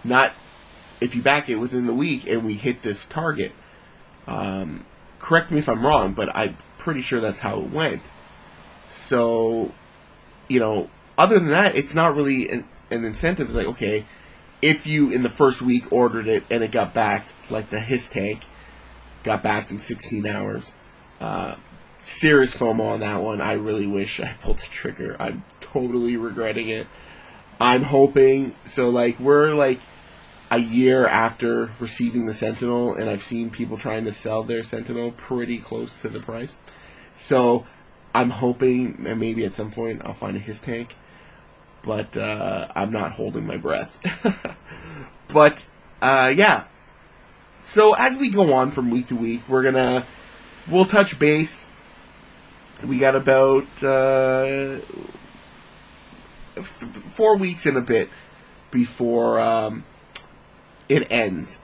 Not 0.03 0.33
if 0.99 1.15
you 1.15 1.21
back 1.21 1.49
it 1.49 1.55
within 1.55 1.87
the 1.87 1.93
week 1.93 2.27
and 2.27 2.45
we 2.45 2.53
hit 2.53 2.81
this 2.81 3.05
target. 3.05 3.51
Um, 4.27 4.85
correct 5.19 5.51
me 5.51 5.59
if 5.59 5.67
I'm 5.67 5.85
wrong, 5.85 6.13
but 6.13 6.35
I'm 6.35 6.57
pretty 6.77 7.01
sure 7.01 7.19
that's 7.19 7.39
how 7.39 7.59
it 7.59 7.69
went. 7.69 8.01
So, 8.89 9.71
you 10.47 10.59
know, 10.59 10.89
other 11.17 11.39
than 11.39 11.49
that, 11.49 11.75
it's 11.75 11.95
not 11.95 12.15
really 12.15 12.49
an, 12.49 12.65
an 12.89 13.05
incentive. 13.05 13.47
It's 13.47 13.55
like, 13.55 13.67
okay, 13.67 14.05
if 14.61 14.85
you 14.87 15.11
in 15.11 15.23
the 15.23 15.29
first 15.29 15.61
week 15.61 15.91
ordered 15.91 16.27
it 16.27 16.43
and 16.49 16.63
it 16.63 16.71
got 16.71 16.93
back, 16.93 17.27
like 17.49 17.67
the 17.67 17.79
HISS 17.79 18.09
tank 18.09 18.43
got 19.23 19.43
back 19.43 19.71
in 19.71 19.79
16 19.79 20.25
hours. 20.25 20.71
Uh, 21.19 21.55
serious 21.99 22.55
FOMO 22.55 22.93
on 22.93 22.99
that 23.01 23.21
one. 23.21 23.41
I 23.41 23.53
really 23.53 23.87
wish 23.87 24.19
I 24.19 24.35
pulled 24.41 24.57
the 24.57 24.65
trigger. 24.67 25.15
I'm 25.19 25.43
totally 25.59 26.17
regretting 26.17 26.69
it. 26.69 26.87
I'm 27.59 27.83
hoping 27.83 28.55
so. 28.65 28.89
Like 28.89 29.19
we're 29.19 29.53
like 29.53 29.79
a 30.49 30.57
year 30.57 31.05
after 31.05 31.71
receiving 31.79 32.25
the 32.25 32.33
Sentinel, 32.33 32.93
and 32.93 33.09
I've 33.09 33.23
seen 33.23 33.51
people 33.51 33.77
trying 33.77 34.05
to 34.05 34.13
sell 34.13 34.43
their 34.43 34.63
Sentinel 34.63 35.11
pretty 35.11 35.59
close 35.59 35.95
to 35.97 36.09
the 36.09 36.19
price. 36.19 36.57
So 37.15 37.65
I'm 38.15 38.31
hoping, 38.31 38.97
maybe 38.99 39.45
at 39.45 39.53
some 39.53 39.71
point 39.71 40.01
I'll 40.03 40.13
find 40.13 40.35
a 40.35 40.39
HISS 40.39 40.61
tank, 40.61 40.95
but 41.83 42.15
uh, 42.17 42.67
I'm 42.75 42.91
not 42.91 43.11
holding 43.13 43.45
my 43.45 43.57
breath. 43.57 43.97
but 45.27 45.65
uh, 46.01 46.33
yeah. 46.35 46.65
So 47.61 47.93
as 47.93 48.17
we 48.17 48.29
go 48.29 48.53
on 48.53 48.71
from 48.71 48.89
week 48.89 49.07
to 49.07 49.15
week, 49.15 49.41
we're 49.47 49.63
gonna 49.63 50.05
we'll 50.69 50.85
touch 50.85 51.17
base. 51.19 51.67
We 52.85 52.97
got 52.97 53.15
about 53.15 53.83
uh, 53.83 54.79
four 56.61 57.37
weeks 57.37 57.65
in 57.65 57.77
a 57.77 57.81
bit 57.81 58.09
before 58.71 59.39
um, 59.39 59.83
it 60.89 61.11
ends. 61.11 61.59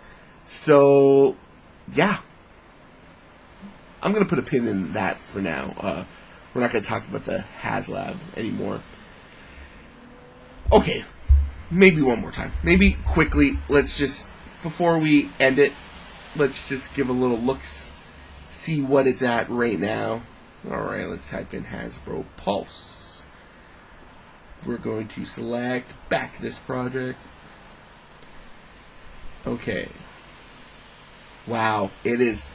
So, 0.45 1.35
yeah. 1.93 2.19
I'm 4.01 4.13
to 4.23 4.29
put 4.29 4.39
a 4.39 4.43
pin 4.43 4.67
in 4.67 4.93
that 4.93 5.19
for 5.19 5.41
now. 5.41 5.73
Uh, 5.77 6.03
we're 6.53 6.61
not 6.61 6.71
to 6.83 6.89
talk 6.89 7.07
about 7.07 7.25
the 7.25 7.43
HasLab 7.61 8.17
anymore. 8.35 8.81
Okay. 10.71 11.03
Maybe 11.69 12.01
one 12.01 12.19
more 12.19 12.31
time. 12.31 12.53
Maybe 12.63 12.97
quickly, 13.05 13.59
let's 13.67 13.97
just, 13.97 14.25
before 14.63 14.99
we 14.99 15.29
end 15.39 15.59
it, 15.59 15.73
let's 16.35 16.69
just 16.69 16.93
give 16.93 17.09
a 17.09 17.13
little 17.13 17.39
looks, 17.39 17.89
see 18.47 18.81
what 18.81 19.07
it's 19.07 19.21
at 19.21 19.49
right 19.49 19.79
now. 19.79 20.21
Alright, 20.69 21.09
let's 21.09 21.29
type 21.29 21.53
in 21.53 21.65
Hasbro 21.65 22.25
Pulse 22.37 23.07
we're 24.65 24.77
going 24.77 25.07
to 25.09 25.25
select 25.25 25.93
back 26.09 26.39
this 26.39 26.57
project. 26.59 27.19
Okay. 29.45 29.89
Wow, 31.45 31.91
it 32.03 32.19
is 32.19 32.47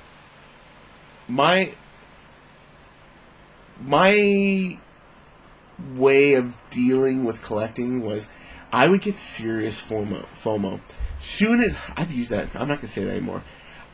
my 1.27 1.73
my 3.79 4.79
way 5.95 6.33
of 6.33 6.57
dealing 6.71 7.23
with 7.23 7.43
collecting 7.43 8.01
was 8.01 8.27
I 8.71 8.87
would 8.87 9.01
get 9.01 9.17
serious 9.17 9.79
FOMO. 9.79 10.25
FOMO. 10.35 10.79
Soon 11.19 11.61
as 11.61 11.75
I've 11.95 12.11
used 12.11 12.31
that, 12.31 12.55
I'm 12.55 12.67
not 12.67 12.79
gonna 12.79 12.87
say 12.87 13.03
that 13.03 13.11
anymore. 13.11 13.43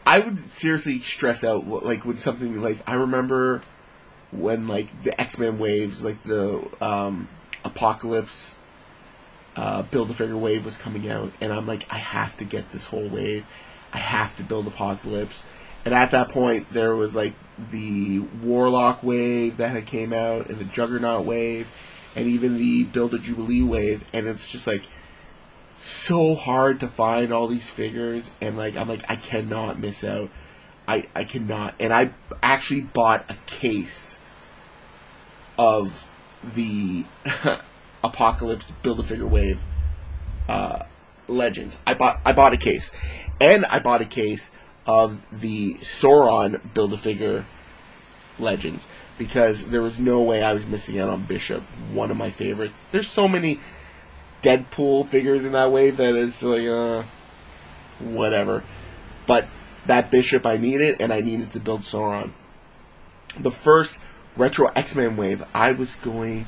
I 0.06 0.20
would 0.20 0.50
seriously 0.50 1.00
stress 1.00 1.44
out 1.44 1.68
like 1.68 2.06
when 2.06 2.18
something 2.18 2.62
like 2.62 2.78
I 2.88 2.96
remember 2.96 3.62
when 4.32 4.68
like 4.68 5.04
the 5.04 5.20
X 5.20 5.38
Men 5.38 5.60
waves, 5.60 6.04
like 6.04 6.22
the 6.24 6.66
um, 6.82 7.28
Apocalypse 7.64 8.56
uh, 9.56 9.82
build 9.84 10.10
a 10.10 10.14
figure 10.14 10.38
wave 10.38 10.66
was 10.66 10.78
coming 10.78 11.10
out, 11.10 11.32
and 11.42 11.52
I'm 11.52 11.68
like, 11.68 11.86
I 11.92 11.98
have 11.98 12.38
to 12.38 12.46
get 12.46 12.72
this 12.72 12.86
whole 12.86 13.08
wave. 13.08 13.46
I 13.92 13.98
have 13.98 14.38
to 14.38 14.44
build 14.44 14.68
Apocalypse 14.68 15.44
and 15.90 15.94
at 15.94 16.12
that 16.12 16.30
point 16.30 16.72
there 16.72 16.96
was 16.96 17.16
like 17.16 17.34
the 17.72 18.20
Warlock 18.44 19.02
wave 19.02 19.58
that 19.58 19.72
had 19.72 19.88
came 19.88 20.14
out, 20.14 20.48
and 20.48 20.60
the 20.60 20.66
Juggernaut 20.66 21.26
wave, 21.26 21.72
and 22.16 22.28
even 22.28 22.58
the 22.60 22.84
Build 22.84 23.16
a 23.16 23.18
Jubilee 23.18 23.64
wave, 23.64 24.06
and 24.14 24.28
it's 24.28 24.52
just 24.52 24.68
like 24.68 24.84
so 25.80 26.36
hard 26.36 26.82
to 26.82 26.88
find 26.88 27.34
all 27.34 27.48
these 27.48 27.68
figures, 27.68 28.30
and 28.40 28.56
like 28.56 28.76
I'm 28.76 28.88
like 28.88 29.04
I 29.10 29.16
cannot 29.16 29.80
miss 29.80 30.04
out. 30.04 30.30
I 30.88 31.08
I 31.16 31.24
cannot, 31.24 31.74
and 31.80 31.92
I 31.92 32.12
actually 32.44 32.82
bought 32.82 33.26
a 33.32 33.38
case 33.48 34.19
of 35.60 36.10
the 36.56 37.04
Apocalypse 38.04 38.72
Build 38.82 39.02
a 39.02 39.04
Figure 39.04 39.28
Wave 39.28 39.66
uh, 40.48 40.84
Legends. 41.28 41.78
I 41.86 41.94
bought 41.94 42.22
I 42.26 42.32
bought 42.32 42.54
a 42.54 42.58
case, 42.58 42.94
and 43.42 43.66
I 43.66 43.80
bought 43.80 44.02
a 44.02 44.06
case 44.06 44.50
of 44.88 45.24
the 45.38 45.76
Sauron 45.76 46.62
Build 46.74 46.94
a 46.94 46.98
Figure 46.98 47.46
Legends 48.40 48.88
because 49.18 49.66
there 49.66 49.82
was 49.82 50.00
no 50.00 50.22
way 50.22 50.42
I 50.42 50.54
was 50.54 50.66
missing 50.66 50.98
out 50.98 51.10
on 51.10 51.24
Bishop, 51.24 51.62
one 51.92 52.10
of 52.10 52.16
my 52.16 52.30
favorites. 52.30 52.74
There's 52.92 53.10
so 53.10 53.28
many 53.28 53.60
Deadpool 54.42 55.08
figures 55.10 55.46
in 55.46 55.52
that 55.52 55.74
wave 55.74 55.98
that 55.98 56.16
is 56.16 56.42
like, 56.42 56.66
uh, 56.66 57.04
whatever. 58.00 58.64
But 59.28 59.50
that 59.88 60.10
Bishop 60.10 60.46
I 60.46 60.56
needed, 60.56 61.02
and 61.02 61.12
I 61.12 61.20
needed 61.20 61.50
to 61.50 61.60
build 61.60 61.82
Sauron. 61.82 62.32
The 63.38 63.52
first 63.52 64.00
retro 64.40 64.72
X 64.74 64.96
Men 64.96 65.18
wave, 65.18 65.44
I 65.54 65.74
was 65.74 65.96
going 65.96 66.48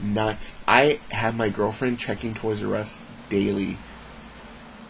nuts. 0.00 0.52
I 0.66 1.00
had 1.08 1.36
my 1.36 1.48
girlfriend 1.48 1.98
checking 1.98 2.34
Toys 2.34 2.62
R 2.62 2.74
Us 2.74 2.98
daily 3.30 3.78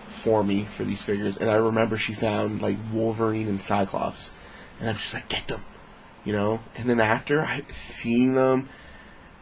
for 0.07 0.43
me 0.43 0.65
for 0.65 0.85
these 0.85 1.03
figures, 1.03 1.37
and 1.37 1.51
I 1.51 1.57
remember 1.57 1.99
she 1.99 2.15
found 2.15 2.63
like 2.63 2.79
Wolverine 2.91 3.49
and 3.49 3.61
Cyclops, 3.61 4.31
and 4.81 4.89
I'm 4.89 4.97
just 4.97 5.13
like, 5.13 5.29
get 5.29 5.47
them, 5.47 5.63
you 6.25 6.33
know. 6.33 6.61
And 6.75 6.89
then 6.89 7.01
after 7.01 7.43
I 7.43 7.65
seeing 7.71 8.35
them 8.35 8.71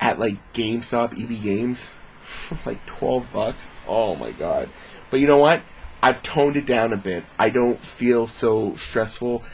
at 0.01 0.19
like 0.19 0.37
GameStop, 0.53 1.13
EB 1.13 1.43
Games, 1.43 1.91
for 2.21 2.59
like 2.69 2.85
twelve 2.87 3.33
bucks. 3.33 3.71
Oh 3.87 4.17
my 4.17 4.33
god! 4.33 4.69
But 5.11 5.21
you 5.21 5.29
know 5.29 5.39
what? 5.39 5.63
I've 6.03 6.23
toned 6.23 6.57
it 6.57 6.67
down 6.67 6.93
a 6.93 6.97
bit. 6.97 7.25
I 7.39 7.51
don't 7.51 7.81
feel 7.81 8.27
so 8.27 8.75
stressful. 8.77 9.45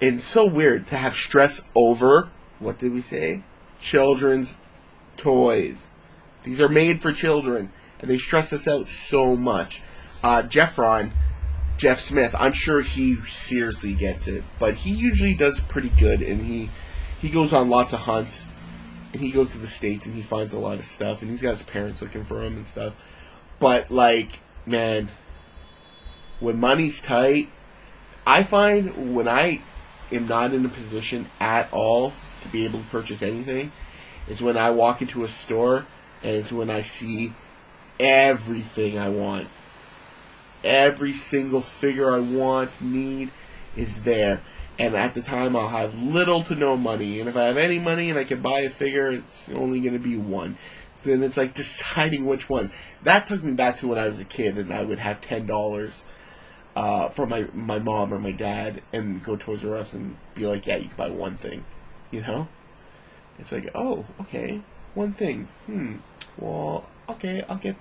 It's 0.00 0.24
so 0.24 0.46
weird 0.46 0.86
to 0.88 0.96
have 0.96 1.14
stress 1.14 1.60
over 1.74 2.30
what 2.58 2.78
did 2.78 2.92
we 2.92 3.00
say? 3.00 3.42
Children's 3.78 4.56
toys. 5.16 5.90
These 6.42 6.60
are 6.60 6.68
made 6.68 7.00
for 7.00 7.12
children, 7.12 7.72
and 8.00 8.10
they 8.10 8.18
stress 8.18 8.52
us 8.52 8.68
out 8.68 8.88
so 8.88 9.36
much. 9.36 9.82
Uh, 10.22 10.42
Jeffron, 10.42 11.12
Jeff 11.76 12.00
Smith, 12.00 12.34
I'm 12.38 12.52
sure 12.52 12.80
he 12.80 13.16
seriously 13.16 13.94
gets 13.94 14.28
it, 14.28 14.44
but 14.58 14.74
he 14.74 14.90
usually 14.90 15.34
does 15.34 15.60
pretty 15.60 15.90
good, 15.90 16.22
and 16.22 16.44
he 16.44 16.70
he 17.20 17.30
goes 17.30 17.54
on 17.54 17.70
lots 17.70 17.92
of 17.94 18.00
hunts, 18.00 18.46
and 19.12 19.22
he 19.22 19.30
goes 19.30 19.52
to 19.52 19.58
the 19.58 19.66
states, 19.66 20.06
and 20.06 20.14
he 20.14 20.22
finds 20.22 20.52
a 20.52 20.58
lot 20.58 20.78
of 20.78 20.84
stuff, 20.84 21.22
and 21.22 21.30
he's 21.30 21.42
got 21.42 21.50
his 21.50 21.62
parents 21.62 22.02
looking 22.02 22.24
for 22.24 22.42
him 22.42 22.56
and 22.56 22.66
stuff. 22.66 22.94
But 23.58 23.90
like, 23.90 24.40
man, 24.66 25.10
when 26.40 26.60
money's 26.60 27.00
tight, 27.00 27.48
I 28.26 28.42
find 28.42 29.14
when 29.14 29.28
I 29.28 29.62
am 30.12 30.26
not 30.26 30.52
in 30.52 30.64
a 30.64 30.68
position 30.68 31.26
at 31.40 31.72
all 31.72 32.12
to 32.44 32.48
be 32.48 32.64
able 32.64 32.78
to 32.78 32.86
purchase 32.86 33.22
anything, 33.22 33.72
is 34.28 34.40
when 34.40 34.56
I 34.56 34.70
walk 34.70 35.02
into 35.02 35.24
a 35.24 35.28
store 35.28 35.86
and 36.22 36.36
it's 36.36 36.52
when 36.52 36.70
I 36.70 36.82
see 36.82 37.34
everything 38.00 38.98
I 38.98 39.08
want. 39.08 39.48
Every 40.62 41.12
single 41.12 41.60
figure 41.60 42.10
I 42.10 42.20
want, 42.20 42.80
need, 42.80 43.30
is 43.76 44.02
there. 44.02 44.40
And 44.78 44.96
at 44.96 45.14
the 45.14 45.22
time, 45.22 45.54
I'll 45.54 45.68
have 45.68 46.00
little 46.00 46.42
to 46.44 46.54
no 46.54 46.76
money. 46.76 47.20
And 47.20 47.28
if 47.28 47.36
I 47.36 47.44
have 47.44 47.58
any 47.58 47.78
money 47.78 48.10
and 48.10 48.18
I 48.18 48.24
can 48.24 48.40
buy 48.40 48.60
a 48.60 48.70
figure, 48.70 49.12
it's 49.12 49.48
only 49.50 49.80
going 49.80 49.92
to 49.92 50.00
be 50.00 50.16
one. 50.16 50.56
Then 51.04 51.22
it's 51.22 51.36
like 51.36 51.54
deciding 51.54 52.24
which 52.24 52.48
one. 52.48 52.72
That 53.02 53.26
took 53.26 53.42
me 53.42 53.52
back 53.52 53.80
to 53.80 53.88
when 53.88 53.98
I 53.98 54.08
was 54.08 54.20
a 54.20 54.24
kid 54.24 54.58
and 54.58 54.72
I 54.72 54.82
would 54.82 54.98
have 54.98 55.20
$10 55.20 56.02
uh, 56.76 57.08
from 57.08 57.28
my, 57.28 57.46
my 57.52 57.78
mom 57.78 58.12
or 58.12 58.18
my 58.18 58.32
dad 58.32 58.82
and 58.92 59.22
go 59.22 59.36
Toys 59.36 59.64
R 59.64 59.76
Us 59.76 59.92
and 59.92 60.16
be 60.34 60.46
like, 60.46 60.66
yeah, 60.66 60.76
you 60.76 60.88
can 60.88 60.96
buy 60.96 61.10
one 61.10 61.36
thing. 61.36 61.64
You 62.14 62.22
know? 62.22 62.48
It's 63.40 63.50
like, 63.50 63.70
oh, 63.74 64.04
okay, 64.20 64.60
one 64.94 65.12
thing. 65.12 65.48
Hmm. 65.66 65.96
Well, 66.38 66.86
okay, 67.08 67.42
I'll 67.48 67.56
get, 67.56 67.76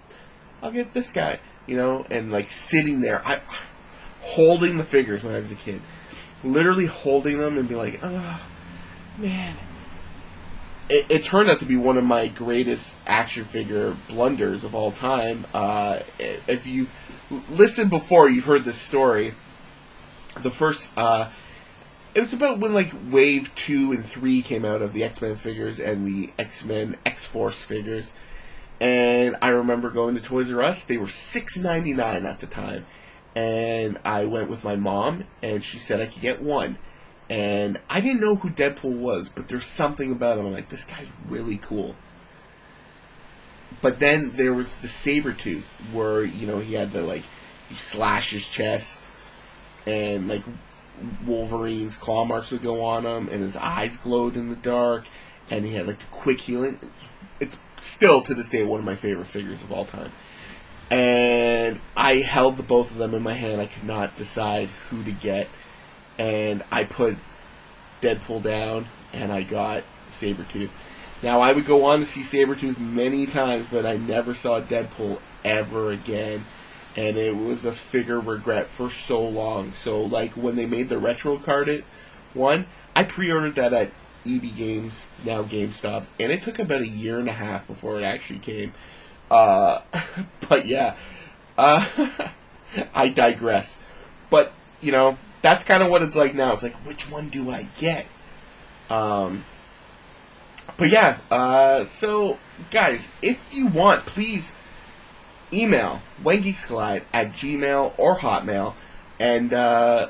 I'll 0.63 0.71
get 0.71 0.93
this 0.93 1.11
guy. 1.11 1.39
You 1.67 1.77
know, 1.77 2.05
and 2.09 2.31
like 2.31 2.49
sitting 2.49 3.01
there, 3.01 3.25
I, 3.25 3.41
holding 4.21 4.77
the 4.77 4.83
figures 4.83 5.23
when 5.23 5.35
I 5.35 5.37
was 5.37 5.51
a 5.51 5.55
kid, 5.55 5.81
literally 6.43 6.87
holding 6.87 7.37
them 7.37 7.57
and 7.59 7.69
be 7.69 7.75
like, 7.75 7.99
oh, 8.01 8.41
man. 9.17 9.55
It, 10.89 11.05
it 11.09 11.23
turned 11.23 11.49
out 11.49 11.59
to 11.59 11.65
be 11.65 11.77
one 11.77 11.97
of 11.97 12.03
my 12.03 12.27
greatest 12.27 12.95
action 13.05 13.45
figure 13.45 13.95
blunders 14.09 14.63
of 14.63 14.73
all 14.73 14.91
time. 14.91 15.45
Uh, 15.53 15.99
if 16.19 16.65
you've 16.65 16.91
listened 17.49 17.91
before, 17.91 18.29
you've 18.29 18.45
heard 18.45 18.65
this 18.65 18.77
story. 18.77 19.35
The 20.41 20.49
first, 20.49 20.89
uh, 20.97 21.29
it 22.15 22.19
was 22.19 22.33
about 22.33 22.59
when 22.59 22.73
like 22.73 22.91
Wave 23.09 23.53
two 23.55 23.91
and 23.91 24.05
three 24.05 24.41
came 24.41 24.65
out 24.65 24.81
of 24.81 24.93
the 24.93 25.03
X 25.03 25.21
Men 25.21 25.35
figures 25.35 25.79
and 25.79 26.07
the 26.07 26.31
X 26.37 26.63
Men 26.63 26.97
X 27.05 27.25
Force 27.25 27.61
figures, 27.61 28.13
and 28.79 29.35
I 29.41 29.49
remember 29.49 29.89
going 29.89 30.15
to 30.15 30.21
Toys 30.21 30.51
R 30.51 30.61
Us. 30.61 30.83
They 30.83 30.97
were 30.97 31.07
six 31.07 31.57
ninety 31.57 31.93
nine 31.93 32.25
at 32.25 32.39
the 32.39 32.47
time, 32.47 32.85
and 33.35 33.97
I 34.05 34.25
went 34.25 34.49
with 34.49 34.63
my 34.63 34.75
mom, 34.75 35.25
and 35.41 35.63
she 35.63 35.79
said 35.79 36.01
I 36.01 36.05
could 36.05 36.21
get 36.21 36.41
one. 36.41 36.77
And 37.29 37.79
I 37.89 38.01
didn't 38.01 38.21
know 38.21 38.35
who 38.35 38.49
Deadpool 38.49 38.99
was, 38.99 39.29
but 39.29 39.47
there's 39.47 39.65
something 39.65 40.11
about 40.11 40.37
him. 40.37 40.45
I'm 40.45 40.53
like, 40.53 40.69
this 40.69 40.83
guy's 40.83 41.11
really 41.27 41.57
cool. 41.57 41.95
But 43.81 43.99
then 43.99 44.33
there 44.35 44.53
was 44.53 44.75
the 44.75 44.87
Sabretooth, 44.87 45.63
where 45.91 46.23
you 46.23 46.45
know 46.45 46.59
he 46.59 46.73
had 46.73 46.91
the 46.91 47.01
like 47.01 47.23
he 47.69 47.75
slash 47.75 48.31
his 48.31 48.47
chest, 48.47 48.99
and 49.85 50.27
like 50.27 50.43
Wolverine's 51.25 51.97
claw 51.97 52.25
marks 52.25 52.51
would 52.51 52.61
go 52.61 52.83
on 52.83 53.05
him, 53.05 53.29
and 53.29 53.41
his 53.41 53.57
eyes 53.57 53.97
glowed 53.97 54.35
in 54.35 54.49
the 54.49 54.55
dark, 54.55 55.05
and 55.49 55.65
he 55.65 55.73
had 55.73 55.87
like 55.87 55.99
the 55.99 56.05
quick 56.07 56.41
healing. 56.41 56.79
It's 57.39 57.57
still 57.79 58.21
to 58.21 58.33
this 58.33 58.49
day 58.49 58.63
one 58.63 58.79
of 58.79 58.85
my 58.85 58.95
favorite 58.95 59.27
figures 59.27 59.61
of 59.61 59.71
all 59.71 59.85
time. 59.85 60.11
And 60.89 61.79
I 61.97 62.17
held 62.17 62.57
the 62.57 62.63
both 62.63 62.91
of 62.91 62.97
them 62.97 63.13
in 63.13 63.23
my 63.23 63.33
hand. 63.33 63.61
I 63.61 63.65
could 63.65 63.83
not 63.83 64.15
decide 64.15 64.69
who 64.69 65.03
to 65.03 65.11
get, 65.11 65.49
and 66.17 66.63
I 66.71 66.83
put 66.83 67.17
Deadpool 68.01 68.43
down, 68.43 68.87
and 69.11 69.31
I 69.31 69.43
got 69.43 69.83
Sabretooth. 70.09 70.69
Now 71.21 71.39
I 71.39 71.53
would 71.53 71.65
go 71.65 71.85
on 71.85 72.01
to 72.01 72.05
see 72.05 72.21
Sabretooth 72.21 72.77
many 72.77 73.25
times, 73.25 73.65
but 73.71 73.85
I 73.85 73.97
never 73.97 74.33
saw 74.33 74.61
Deadpool 74.61 75.19
ever 75.43 75.91
again 75.91 76.45
and 76.95 77.17
it 77.17 77.35
was 77.35 77.65
a 77.65 77.71
figure 77.71 78.19
regret 78.19 78.67
for 78.67 78.89
so 78.89 79.21
long. 79.21 79.73
So 79.73 80.01
like 80.01 80.33
when 80.33 80.55
they 80.55 80.65
made 80.65 80.89
the 80.89 80.97
retro 80.97 81.37
card 81.37 81.69
it 81.69 81.83
one, 82.33 82.67
I 82.95 83.03
pre-ordered 83.03 83.55
that 83.55 83.73
at 83.73 83.91
EB 84.25 84.55
Games, 84.55 85.07
now 85.25 85.43
GameStop, 85.43 86.05
and 86.19 86.31
it 86.31 86.43
took 86.43 86.59
about 86.59 86.81
a 86.81 86.87
year 86.87 87.19
and 87.19 87.27
a 87.27 87.33
half 87.33 87.67
before 87.67 87.99
it 87.99 88.03
actually 88.03 88.39
came. 88.39 88.73
Uh, 89.29 89.81
but 90.49 90.65
yeah, 90.65 90.95
uh, 91.57 91.85
I 92.93 93.09
digress. 93.09 93.79
But 94.29 94.53
you 94.81 94.91
know, 94.91 95.17
that's 95.41 95.63
kind 95.63 95.83
of 95.83 95.89
what 95.89 96.01
it's 96.01 96.15
like 96.15 96.33
now. 96.33 96.53
It's 96.53 96.63
like, 96.63 96.75
which 96.85 97.09
one 97.09 97.29
do 97.29 97.49
I 97.49 97.67
get? 97.77 98.05
Um, 98.89 99.43
but 100.77 100.89
yeah, 100.89 101.19
uh, 101.29 101.85
so 101.85 102.37
guys, 102.71 103.09
if 103.21 103.53
you 103.53 103.67
want, 103.67 104.05
please 104.05 104.53
email 105.53 106.01
whengeekscollide 106.23 107.03
at 107.13 107.31
gmail 107.31 107.93
or 107.97 108.17
hotmail 108.17 108.73
and 109.19 109.53
uh, 109.53 110.09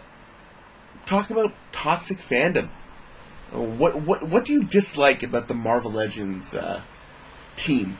talk 1.06 1.30
about 1.30 1.54
toxic 1.72 2.18
fandom. 2.18 2.70
What 3.52 4.02
what 4.02 4.28
what 4.28 4.46
do 4.46 4.54
you 4.54 4.64
dislike 4.64 5.22
about 5.22 5.48
the 5.48 5.54
Marvel 5.54 5.92
Legends 5.92 6.54
uh, 6.54 6.82
team? 7.56 7.98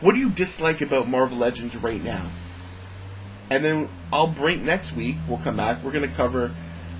What 0.00 0.14
do 0.14 0.18
you 0.18 0.30
dislike 0.30 0.80
about 0.80 1.08
Marvel 1.08 1.38
Legends 1.38 1.76
right 1.76 2.02
now? 2.02 2.26
And 3.50 3.64
then 3.64 3.88
I'll 4.12 4.26
bring 4.26 4.64
next 4.64 4.92
week. 4.92 5.16
We'll 5.28 5.38
come 5.38 5.56
back. 5.56 5.84
We're 5.84 5.92
gonna 5.92 6.08
cover 6.08 6.52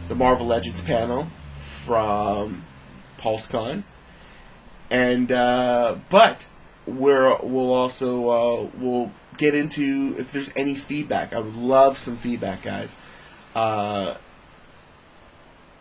the 0.09 0.15
Marvel 0.15 0.47
Legends 0.47 0.83
panel 0.83 1.29
from 1.59 2.65
PulseCon, 3.19 3.83
and 4.91 5.33
uh, 5.33 5.97
but 6.09 6.47
we're 6.87 7.37
we'll 7.43 7.73
also 7.73 8.29
uh, 8.29 8.71
we'll 8.79 9.13
get 9.41 9.55
into 9.55 10.15
if 10.19 10.31
there's 10.33 10.51
any 10.55 10.75
feedback. 10.75 11.33
I 11.33 11.41
would 11.41 11.57
love 11.57 11.97
some 11.97 12.19
feedback, 12.19 12.63
guys. 12.63 12.95
Uh, 13.55 14.15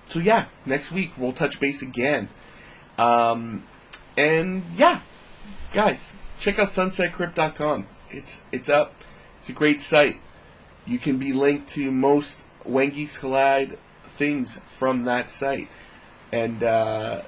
so 0.07 0.19
yeah, 0.19 0.47
next 0.65 0.91
week 0.91 1.11
we'll 1.17 1.33
touch 1.33 1.59
base 1.59 1.81
again. 1.81 2.29
Um, 2.97 3.63
and 4.17 4.63
yeah, 4.75 5.01
guys, 5.73 6.13
check 6.39 6.57
out 6.57 6.69
sunsetcrypt.com. 6.69 7.87
It's 8.09 8.43
it's 8.51 8.69
up. 8.69 8.95
It's 9.39 9.49
a 9.49 9.53
great 9.53 9.81
site. 9.81 10.19
You 10.87 10.97
can 10.97 11.17
be 11.17 11.33
linked 11.33 11.69
to 11.73 11.91
most 11.91 12.39
When 12.63 12.89
Geeks 12.89 13.17
Collide 13.17 13.77
things 14.05 14.59
from 14.65 15.03
that 15.03 15.29
site, 15.29 15.67
and 16.31 16.63
uh, 16.63 17.21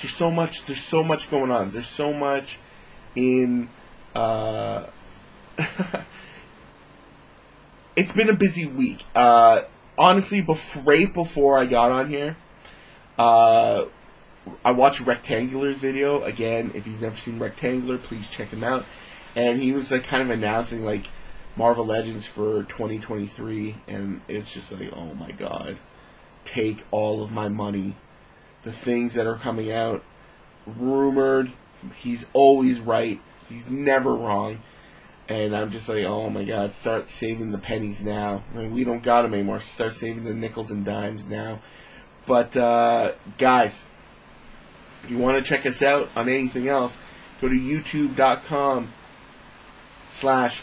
there's 0.00 0.14
so 0.14 0.30
much. 0.30 0.64
There's 0.64 0.80
so 0.80 1.02
much 1.02 1.28
going 1.28 1.50
on. 1.50 1.70
There's 1.70 1.88
so 1.88 2.12
much 2.12 2.58
in 3.16 3.68
uh, 4.16 4.86
it's 7.96 8.12
been 8.12 8.30
a 8.30 8.34
busy 8.34 8.66
week. 8.66 9.04
Uh, 9.14 9.62
honestly, 9.98 10.40
before, 10.40 10.82
right 10.82 11.12
before 11.12 11.58
I 11.58 11.66
got 11.66 11.90
on 11.90 12.08
here, 12.08 12.36
uh, 13.18 13.84
I 14.64 14.70
watched 14.72 15.04
Rectangular's 15.04 15.78
video 15.78 16.22
again. 16.22 16.72
If 16.74 16.86
you've 16.86 17.02
never 17.02 17.16
seen 17.16 17.38
Rectangular, 17.38 17.98
please 17.98 18.30
check 18.30 18.48
him 18.48 18.64
out. 18.64 18.84
And 19.34 19.60
he 19.60 19.72
was 19.72 19.92
like 19.92 20.04
kind 20.04 20.22
of 20.22 20.30
announcing 20.30 20.84
like 20.84 21.06
Marvel 21.56 21.84
Legends 21.84 22.26
for 22.26 22.62
2023, 22.64 23.76
and 23.86 24.20
it's 24.28 24.52
just 24.52 24.72
like, 24.72 24.92
oh 24.94 25.14
my 25.14 25.30
god, 25.32 25.76
take 26.44 26.84
all 26.90 27.22
of 27.22 27.32
my 27.32 27.48
money. 27.48 27.96
The 28.62 28.72
things 28.72 29.14
that 29.14 29.26
are 29.26 29.36
coming 29.36 29.70
out, 29.70 30.02
rumored. 30.66 31.52
He's 31.98 32.28
always 32.32 32.80
right. 32.80 33.20
He's 33.48 33.68
never 33.70 34.14
wrong. 34.14 34.62
And 35.28 35.56
I'm 35.56 35.70
just 35.70 35.88
like, 35.88 36.04
oh 36.04 36.30
my 36.30 36.44
god, 36.44 36.72
start 36.72 37.10
saving 37.10 37.50
the 37.50 37.58
pennies 37.58 38.04
now. 38.04 38.44
I 38.54 38.58
mean, 38.58 38.72
we 38.72 38.84
don't 38.84 39.02
got 39.02 39.22
them 39.22 39.34
anymore. 39.34 39.58
Start 39.58 39.94
saving 39.94 40.24
the 40.24 40.34
nickels 40.34 40.70
and 40.70 40.84
dimes 40.84 41.26
now. 41.26 41.60
But, 42.26 42.56
uh, 42.56 43.12
guys, 43.38 43.86
if 45.02 45.10
you 45.10 45.18
want 45.18 45.42
to 45.44 45.48
check 45.48 45.66
us 45.66 45.82
out 45.82 46.10
on 46.14 46.28
anything 46.28 46.68
else, 46.68 46.98
go 47.40 47.48
to 47.48 47.54
youtube.com 47.54 48.88
slash 50.10 50.62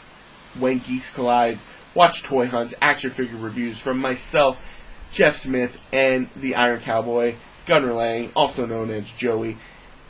when 0.59 0.79
geeks 0.79 1.13
collide. 1.13 1.59
Watch 1.93 2.23
toy 2.23 2.47
hunts, 2.47 2.73
action 2.81 3.11
figure 3.11 3.38
reviews 3.38 3.79
from 3.79 3.99
myself, 3.99 4.63
Jeff 5.11 5.36
Smith, 5.36 5.79
and 5.91 6.27
the 6.36 6.55
Iron 6.55 6.79
Cowboy, 6.79 7.36
Gunner 7.65 7.93
Lang, 7.93 8.31
also 8.36 8.65
known 8.65 8.89
as 8.89 9.11
Joey. 9.11 9.57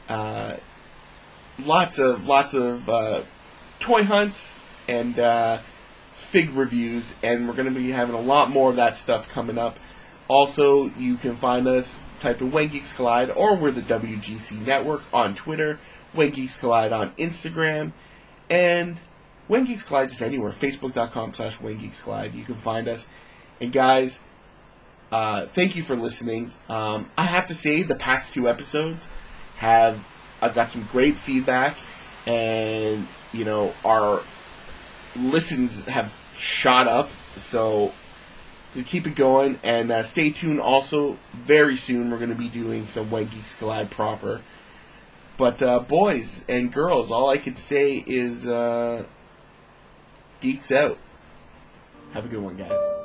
Uh, 0.07 0.55
lots 1.60 1.99
of 1.99 2.28
lots 2.28 2.54
of 2.54 2.89
uh, 2.89 3.24
toy 3.80 4.04
hunts 4.04 4.56
and 4.88 5.18
uh, 5.20 5.60
fig 6.14 6.51
reviews, 6.51 7.14
and 7.24 7.47
we're 7.47 7.54
going 7.54 7.72
to 7.72 7.80
be 7.80 7.91
having 7.91 8.16
a 8.16 8.22
lot 8.22 8.49
more 8.49 8.70
of 8.70 8.76
that 8.78 8.95
stuff 8.95 9.30
coming 9.30 9.58
up. 9.58 9.80
Also, 10.28 10.89
you 10.97 11.18
can 11.18 11.34
find 11.34 11.68
us 11.68 11.99
type 12.22 12.41
in 12.41 12.51
When 12.51 12.70
Geeks 12.70 12.93
Collide, 12.93 13.30
or 13.30 13.56
we're 13.56 13.72
the 13.72 13.82
WGC 13.82 14.66
Network 14.66 15.04
on 15.14 15.36
Twitter. 15.36 15.80
When 16.14 16.30
Geeks 16.30 16.58
Collide 16.58 16.91
on 16.91 17.12
Instagram, 17.12 17.91
and 18.49 18.97
When 19.47 19.66
Geeks 19.66 19.84
Collide 19.84 20.10
just 20.10 20.22
anywhere. 20.22 20.51
Facebook.com 20.51 21.34
slash 21.34 21.60
When 21.60 21.78
Geeks 21.78 22.01
Collide. 22.01 22.34
You 22.34 22.43
can 22.43 22.56
find 22.56 22.88
us. 22.88 23.08
And 23.60 23.72
guys, 23.72 24.20
uh, 25.12 25.45
thank 25.47 25.76
you 25.76 25.82
for 25.82 25.95
listening. 25.95 26.51
Um, 26.70 27.10
I 27.18 27.24
have 27.24 27.47
to 27.47 27.56
say, 27.56 27.84
the 27.84 27.95
past 27.95 28.34
two 28.34 28.47
episodes 28.47 29.08
have 29.58 30.04
I've 30.44 30.54
got 30.54 30.70
some 30.70 30.88
great 30.91 31.18
feedback, 31.18 31.78
and 32.28 33.08
you 33.32 33.46
know 33.46 33.74
our 33.86 34.22
listens 35.16 35.86
have 35.86 36.16
shot 36.36 36.88
up. 36.88 37.10
So 37.38 37.94
we 38.76 38.84
keep 38.84 39.08
it 39.08 39.16
going, 39.16 39.60
and 39.64 39.91
uh, 39.91 40.04
stay 40.04 40.32
tuned. 40.32 40.60
Also, 40.60 41.18
very 41.32 41.76
soon 41.76 42.12
we're 42.12 42.18
going 42.18 42.30
to 42.30 42.36
be 42.36 42.50
doing 42.50 42.88
some 42.88 43.10
When 43.10 43.28
Geeks 43.28 43.56
Collide 43.56 43.89
proper. 43.89 44.41
But 45.38 45.62
uh, 45.62 45.80
boys 45.80 46.44
and 46.48 46.72
girls, 46.72 47.10
all 47.10 47.30
I 47.30 47.38
can 47.38 47.56
say 47.56 48.04
is 48.06 48.46
uh, 48.46 49.04
geeks 50.41 50.72
out. 50.72 50.98
Have 52.14 52.26
a 52.26 52.28
good 52.28 52.41
one, 52.41 52.56
guys. 52.56 53.03